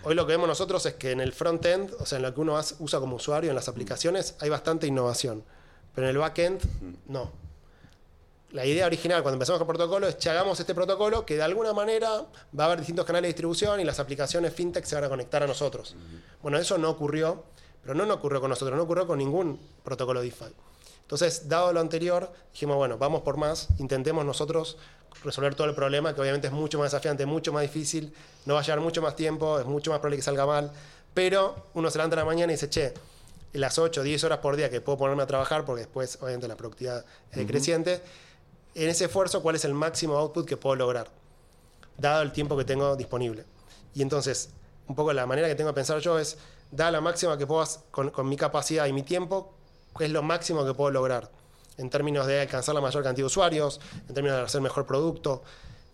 [0.04, 2.40] hoy lo que vemos nosotros es que en el front-end, o sea, en lo que
[2.40, 5.44] uno usa como usuario en las aplicaciones, hay bastante innovación.
[5.94, 6.60] Pero en el back-end,
[7.08, 7.30] no.
[8.50, 11.42] La idea original cuando empezamos con el protocolo es que hagamos este protocolo que de
[11.42, 12.26] alguna manera
[12.58, 15.42] va a haber distintos canales de distribución y las aplicaciones fintech se van a conectar
[15.42, 15.96] a nosotros.
[16.42, 17.44] Bueno, eso no ocurrió,
[17.82, 20.52] pero no, no ocurrió con nosotros, no ocurrió con ningún protocolo DeFi.
[21.02, 24.78] Entonces, dado lo anterior, dijimos, bueno, vamos por más, intentemos nosotros
[25.24, 28.12] resolver todo el problema, que obviamente es mucho más desafiante, mucho más difícil,
[28.46, 30.72] no va a llevar mucho más tiempo, es mucho más probable que salga mal,
[31.14, 32.94] pero uno se levanta a la mañana y dice, che,
[33.52, 36.48] las 8 o 10 horas por día que puedo ponerme a trabajar, porque después obviamente
[36.48, 38.00] la productividad es decreciente,
[38.74, 41.08] en ese esfuerzo, ¿cuál es el máximo output que puedo lograr?
[41.98, 43.44] Dado el tiempo que tengo disponible.
[43.94, 44.48] Y entonces,
[44.88, 46.38] un poco la manera que tengo de pensar yo es,
[46.70, 49.61] dada la máxima que puedo, hac- con, con mi capacidad y mi tiempo, ¿qué
[50.00, 51.30] es lo máximo que puedo lograr?
[51.78, 55.42] en términos de alcanzar la mayor cantidad de usuarios, en términos de hacer mejor producto.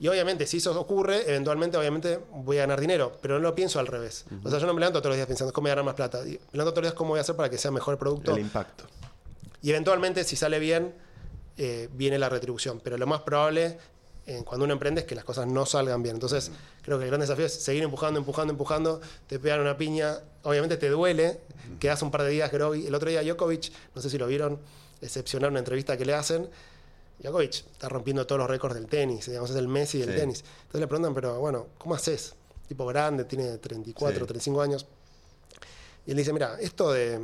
[0.01, 3.81] Y obviamente, si eso ocurre, eventualmente, obviamente, voy a ganar dinero, pero no lo pienso
[3.81, 4.27] al revés.
[4.45, 5.95] O sea, yo no me levanto todos los días pensando cómo voy a ganar más
[5.95, 6.21] plata.
[6.23, 8.33] Me levanto todos los días cómo voy a hacer para que sea mejor el producto.
[8.33, 8.85] El impacto.
[9.61, 10.95] Y eventualmente, si sale bien,
[11.57, 12.81] eh, viene la retribución.
[12.83, 13.79] Pero lo más probable
[14.31, 16.17] eh, cuando uno emprende es que las cosas no salgan bien.
[16.17, 16.51] Entonces,
[16.83, 19.01] creo que el gran desafío es seguir empujando, empujando, empujando.
[19.27, 20.19] Te pegan una piña.
[20.43, 21.41] Obviamente te duele.
[21.81, 22.87] Quedas un par de días groggy.
[22.87, 24.59] El otro día, Djokovic, no sé si lo vieron,
[25.01, 26.47] excepcional una entrevista que le hacen.
[27.21, 29.27] Djokovic está rompiendo todos los récords del tenis.
[29.27, 30.17] Digamos, es el Messi del Sí.
[30.17, 30.45] tenis.
[30.61, 32.35] Entonces le preguntan, pero bueno, ¿cómo haces?
[32.69, 34.27] Tipo grande, tiene 34, Sí.
[34.27, 34.87] 35 años.
[36.07, 37.19] Y él dice, mira, esto de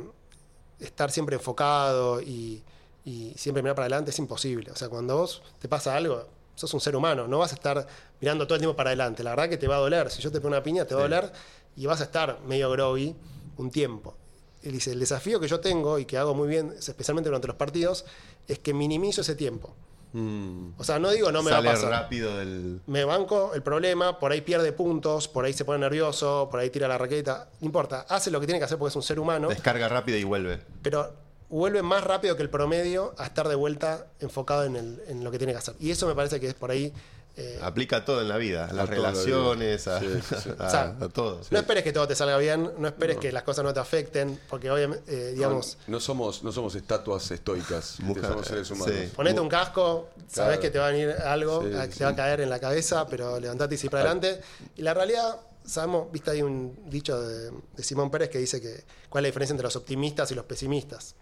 [0.79, 2.63] estar siempre enfocado y,
[3.05, 4.71] y siempre mirar para adelante es imposible.
[4.71, 6.25] O sea, cuando vos te pasa algo,
[6.55, 7.85] sos un ser humano, no vas a estar
[8.21, 9.23] mirando todo el tiempo para adelante.
[9.23, 10.09] La verdad que te va a doler.
[10.09, 11.11] Si yo te pego una piña, te va a Sí.
[11.11, 11.31] doler
[11.75, 13.15] y vas a estar medio groggy
[13.57, 14.15] un tiempo.
[14.63, 17.55] Él dice, el desafío que yo tengo y que hago muy bien, especialmente durante los
[17.55, 18.05] partidos,
[18.47, 19.75] es que minimizo ese tiempo.
[20.13, 20.69] Mm.
[20.77, 22.79] O sea, no digo no me Sale va a pasar rápido del.
[22.87, 26.69] me banco el problema, por ahí pierde puntos, por ahí se pone nervioso, por ahí
[26.69, 29.19] tira la raqueta, no importa, hace lo que tiene que hacer porque es un ser
[29.19, 30.61] humano, Descarga rápido y vuelve.
[30.81, 31.13] pero
[31.49, 35.31] vuelve más rápido que el promedio a estar de vuelta enfocado en, el- en lo
[35.31, 35.75] que tiene que hacer.
[35.79, 36.91] Y eso me parece que es por ahí...
[37.37, 38.63] eh, Aplica todo en la vida.
[38.65, 40.21] A las la relaciones, a, vida.
[40.21, 40.49] Sí, sí.
[40.59, 41.41] a- O sea, a todo.
[41.51, 44.39] No esperes que todo te salga bien, no esperes que las cosas no te afecten,
[44.49, 47.99] porque obviamente, eh, digamos, No, no somos, no somos estatuas estoicas.
[47.99, 48.95] Mujer- somos seres humanos.
[48.95, 49.11] sí.
[49.15, 50.61] ponete un casco, sabes Claro.
[50.61, 51.97] que te va a venir algo, Sí, a- que sí.
[51.99, 54.41] te va a caer en la cabeza, pero levantate y sigue para adelante.
[54.77, 58.83] Y la realidad, sabemos, viste, hay un dicho de, de Simón Pérez que dice que
[59.09, 61.15] cuál es la diferencia entre los optimistas y los pesimistas.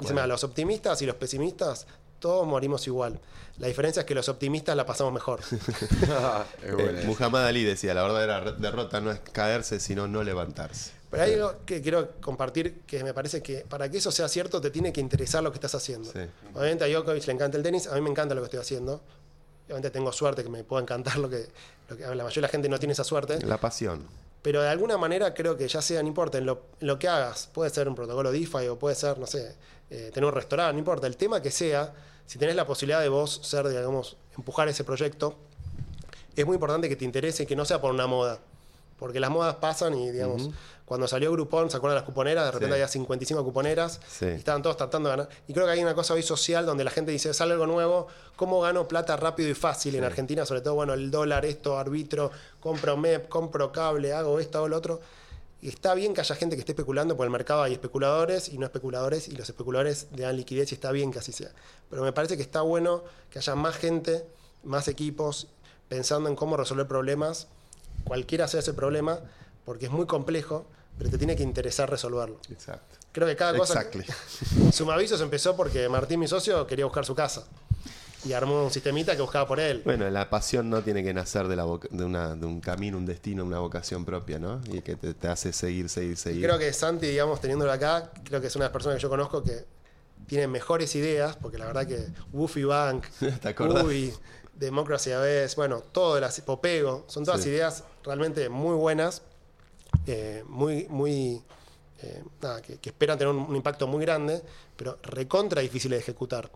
[0.00, 1.86] Dice, mira, los optimistas y los pesimistas,
[2.18, 3.20] todos morimos igual.
[3.58, 5.40] La diferencia es que los optimistas la pasamos mejor.
[6.62, 7.02] Eh.
[7.06, 10.92] Muhammad Ali decía, la verdadera derrota no es caerse, sino no levantarse.
[11.10, 14.60] Pero hay algo que quiero compartir que me parece que para que eso sea cierto
[14.60, 16.10] te tiene que interesar lo que estás haciendo.
[16.10, 16.20] Sí.
[16.54, 19.02] Obviamente a Djokovic le encanta el tenis, a mí me encanta lo que estoy haciendo.
[19.66, 21.48] Obviamente tengo suerte que me pueda encantar lo que,
[21.88, 23.44] lo que la mayoría de la gente no tiene esa suerte.
[23.44, 24.06] La pasión.
[24.42, 27.08] Pero de alguna manera creo que ya sea, no importa, en lo, en lo que
[27.08, 29.54] hagas, puede ser un protocolo DeFi o puede ser, no sé,
[29.88, 31.94] eh, tener un restaurante, no importa, el tema que sea,
[32.26, 35.36] si tenés la posibilidad de vos ser, digamos, empujar ese proyecto,
[36.34, 38.40] es muy importante que te interese y que no sea por una moda.
[39.02, 40.48] Porque las modas pasan y, digamos,
[40.84, 42.44] cuando salió Groupon, ¿se acuerdan de las cuponeras?
[42.44, 42.72] De repente Sí.
[42.74, 44.26] había 55 cuponeras Sí.
[44.26, 45.28] y estaban todos tratando de ganar.
[45.48, 48.06] Y creo que hay una cosa hoy social donde la gente dice, sale algo nuevo,
[48.36, 49.96] ¿cómo gano plata rápido y fácil?
[49.96, 52.30] En Argentina, sobre todo, bueno, el dólar, esto, arbitro,
[52.60, 55.00] compro MEP, compro cable, hago esto, hago lo otro.
[55.60, 58.48] Y está bien que haya gente que esté especulando, porque en el mercado hay especuladores
[58.48, 61.50] y no especuladores, y los especuladores le dan liquidez y está bien que así sea.
[61.90, 64.24] Pero me parece que está bueno que haya más gente,
[64.62, 65.48] más equipos,
[65.88, 67.48] pensando en cómo resolver problemas,
[68.04, 69.20] cualquiera sea ese problema,
[69.64, 70.66] porque es muy complejo,
[70.98, 72.38] pero te tiene que interesar resolverlo.
[72.50, 72.96] Exacto.
[73.12, 73.74] Creo que cada cosa...
[73.82, 74.04] Exactly.
[74.72, 77.44] Sumavisos empezó porque Martín, mi socio, quería buscar su casa.
[78.24, 79.82] Y armó un sistemita que buscaba por él.
[79.84, 82.96] Bueno, la pasión no tiene que nacer de, la voca- de, una, de un camino,
[82.96, 84.60] un destino, una vocación propia, ¿no?
[84.72, 86.44] Y que te, te hace seguir, seguir, Y seguir.
[86.44, 89.08] creo que Santi, digamos, teniéndolo acá, creo que es una de las personas que yo
[89.10, 89.64] conozco que
[90.28, 93.04] tiene mejores ideas, porque la verdad que Woofy Bank,
[93.42, 93.82] ¿Te acordás?
[93.84, 94.12] Ubi,
[94.66, 97.48] Democracy a veces, bueno, todo las Popego, son todas Sí.
[97.50, 99.22] ideas realmente muy buenas,
[100.06, 101.42] eh, muy, muy,
[102.02, 104.42] eh, nada, que, que esperan tener un, un impacto muy grande,
[104.76, 106.50] pero recontra difíciles de ejecutar.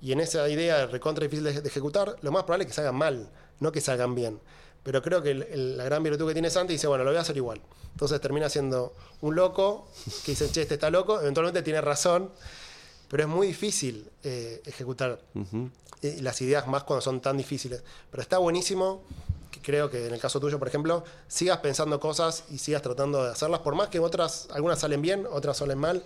[0.00, 2.74] Y en esa idea de recontra difícil de, de ejecutar, lo más probable es que
[2.74, 3.30] salgan mal,
[3.60, 4.40] no que salgan bien.
[4.82, 7.18] Pero creo que el- el- la gran virtud que tiene Santi dice, bueno, lo voy
[7.18, 7.60] a hacer igual.
[7.92, 9.86] Entonces termina siendo un loco
[10.24, 12.32] que dice, che, este está loco, eventualmente tiene razón,
[13.12, 15.68] pero es muy difícil eh, ejecutar Ujú.
[16.00, 17.82] eh, las ideas más cuando son tan difíciles.
[18.10, 19.02] Pero está buenísimo
[19.50, 23.22] que creo que en el caso tuyo, por ejemplo, sigas pensando cosas y sigas tratando
[23.22, 26.02] de hacerlas, por más que otras, algunas salen bien, otras salen mal,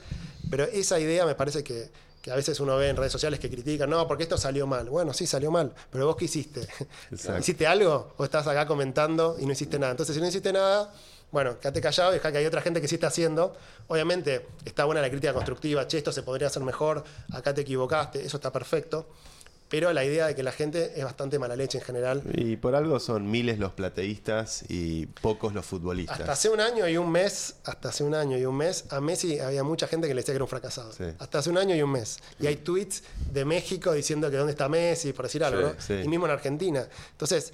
[0.51, 3.49] pero esa idea me parece que, que a veces uno ve en redes sociales que
[3.49, 4.91] critican, no, porque esto salió mal.
[4.91, 6.67] Bueno, sí, salió mal, pero vos qué hiciste?
[7.13, 7.39] Exacto.
[7.39, 9.93] ¿Hiciste algo o estás acá comentando y no hiciste nada?
[9.93, 10.93] Entonces, si no hiciste nada,
[11.31, 13.55] bueno, quédate callado y deja que hay otra gente que sí está haciendo.
[13.89, 18.25] Obviamente está buena la crítica constructiva, che, esto se podría hacer mejor, acá te equivocaste,
[18.25, 19.07] eso está perfecto.
[19.69, 22.23] Pero la idea de que la gente es bastante mala leche en general.
[22.35, 26.21] Y por algo son miles los plateístas y pocos los futbolistas.
[26.21, 29.01] Hasta hace un año y un mes, hasta hace un año y un mes, a
[29.01, 30.93] Messi había mucha gente que le decía que era un fracasado.
[30.93, 31.03] Sí.
[31.19, 32.19] Hasta hace un año y un mes.
[32.39, 33.03] Y hay tweets
[33.33, 35.81] de México diciendo que dónde está Messi, por decir algo, Sí, ¿no?
[35.83, 35.95] sí.
[36.05, 36.87] Y mismo en Argentina.
[37.11, 37.53] Entonces,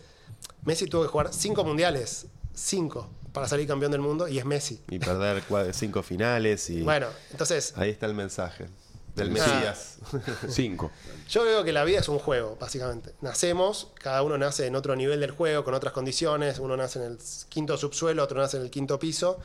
[0.67, 4.83] Messi tuvo que jugar cinco mundiales, cinco, para salir campeón del mundo, y es Messi.
[4.91, 8.69] Y perder cinco finales y Bueno, entonces, ahí está el mensaje
[9.15, 9.33] del Ah.
[9.33, 9.99] Mesías.
[10.49, 10.91] Cinco.
[11.29, 13.15] Yo veo que la vida es un juego, básicamente.
[13.21, 16.59] Nacemos, cada uno nace en otro nivel del juego, con otras condiciones.
[16.59, 17.19] Uno nace en el
[17.51, 19.39] quinto subsuelo, otro nace en el quinto piso.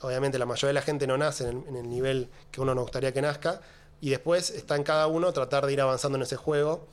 [0.00, 2.74] Obviamente la mayoría de la gente no nace en el, en el nivel que uno
[2.74, 3.60] nos gustaría que nazca.
[4.00, 6.88] Y después está en cada uno tratar de ir avanzando en ese juego.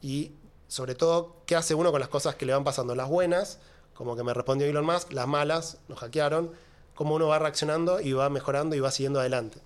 [0.00, 0.32] Y
[0.68, 2.94] sobre todo, qué hace uno con las cosas que le van pasando.
[2.94, 3.58] Las buenas,
[3.96, 6.50] como que me respondió Elon Musk, las malas, nos hackearon.
[6.94, 9.58] Cómo uno va reaccionando y va mejorando y va siguiendo adelante.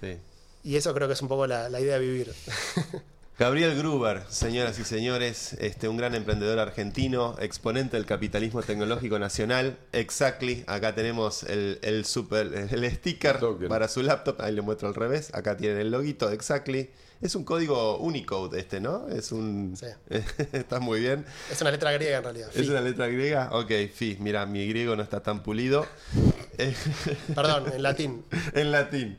[0.00, 0.16] Sí.
[0.64, 2.34] Y eso creo que es un poco la, la idea de vivir.
[3.40, 9.78] Gabriel Gruber, señoras y señores, este, un gran emprendedor argentino, exponente del capitalismo tecnológico nacional.
[9.92, 14.42] Exactly, acá tenemos el, el super, el sticker para su laptop.
[14.42, 15.32] Ahí le muestro al revés.
[15.32, 16.90] Acá tienen el loguito de Exactly.
[17.20, 19.08] Es un código Unicode este, ¿no?
[19.08, 19.76] Es un.
[19.76, 19.86] Sí.
[20.52, 21.24] Está muy bien.
[21.50, 22.48] es una letra griega en realidad.
[22.54, 22.70] ¿Es Fi.
[22.70, 23.50] una letra griega?
[23.52, 24.16] Ok, fi.
[24.20, 25.86] Mira, mi griego no está tan pulido.
[27.34, 28.24] Perdón, en latín.
[28.54, 29.18] en latín.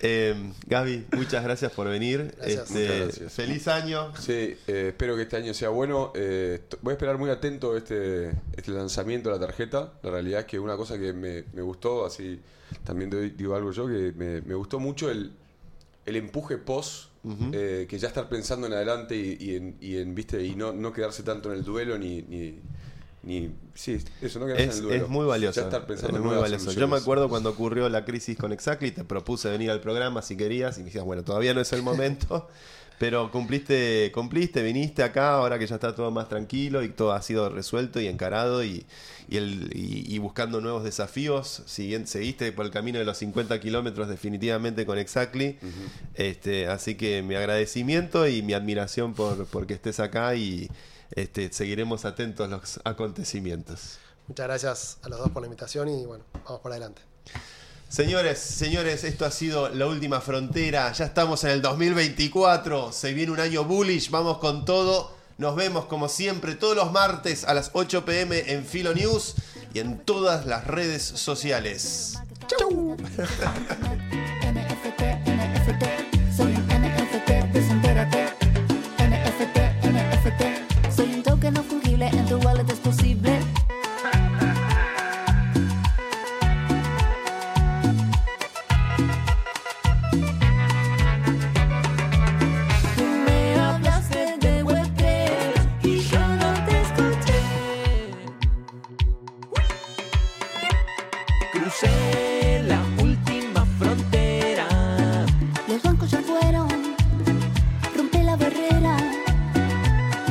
[0.00, 2.34] Eh, Gaby, muchas gracias por venir.
[2.36, 2.70] Gracias.
[2.70, 3.32] Este, Muchas gracias.
[3.32, 4.16] Feliz año.
[4.16, 6.12] Sí, eh, espero que este año sea bueno.
[6.14, 9.94] Eh, voy a esperar muy atento este, este lanzamiento de la tarjeta.
[10.02, 12.40] La realidad es que una cosa que me, me gustó, así
[12.84, 15.32] también digo algo yo, que me, me gustó mucho el,
[16.06, 17.08] el empuje post,
[17.52, 20.72] eh, que ya estar pensando en adelante y, y en, y en, viste, y no,
[20.72, 22.58] no quedarse tanto en el duelo ni, ni,
[23.22, 25.04] ni- sí, eso, no quedarse Es, en el duelo.
[25.04, 25.60] es muy valioso.
[25.60, 26.72] Ya estar pensando es en muy valioso.
[26.72, 30.36] Yo me acuerdo cuando ocurrió la crisis con Exactly, te propuse venir al programa si
[30.36, 32.48] querías y me decías, bueno, todavía no es el momento,
[33.06, 37.20] pero cumpliste, cumpliste, viniste acá ahora que ya está todo más tranquilo y todo ha
[37.20, 38.86] sido resuelto y encarado y,
[39.28, 41.62] y, el, y, y buscando nuevos desafíos.
[41.66, 45.58] Siguien- seguiste por el camino de los 50 kilómetros definitivamente con Exactly.
[46.14, 50.70] este, así que mi agradecimiento y mi admiración por, por que estés acá y
[51.10, 53.98] este, seguiremos atentos a los acontecimientos.
[54.28, 57.02] Muchas gracias a los dos por la invitación y bueno, vamos por adelante.
[57.94, 60.90] Señores, señores, esto ha sido La Última Frontera.
[60.90, 62.90] Ya estamos en el 2024.
[62.90, 64.10] Se viene un año bullish.
[64.10, 65.14] Vamos con todo.
[65.38, 69.36] Nos vemos como siempre todos los martes a las 8 pm en Filo News
[69.72, 72.18] y en todas las redes sociales.
[72.48, 72.96] Chau.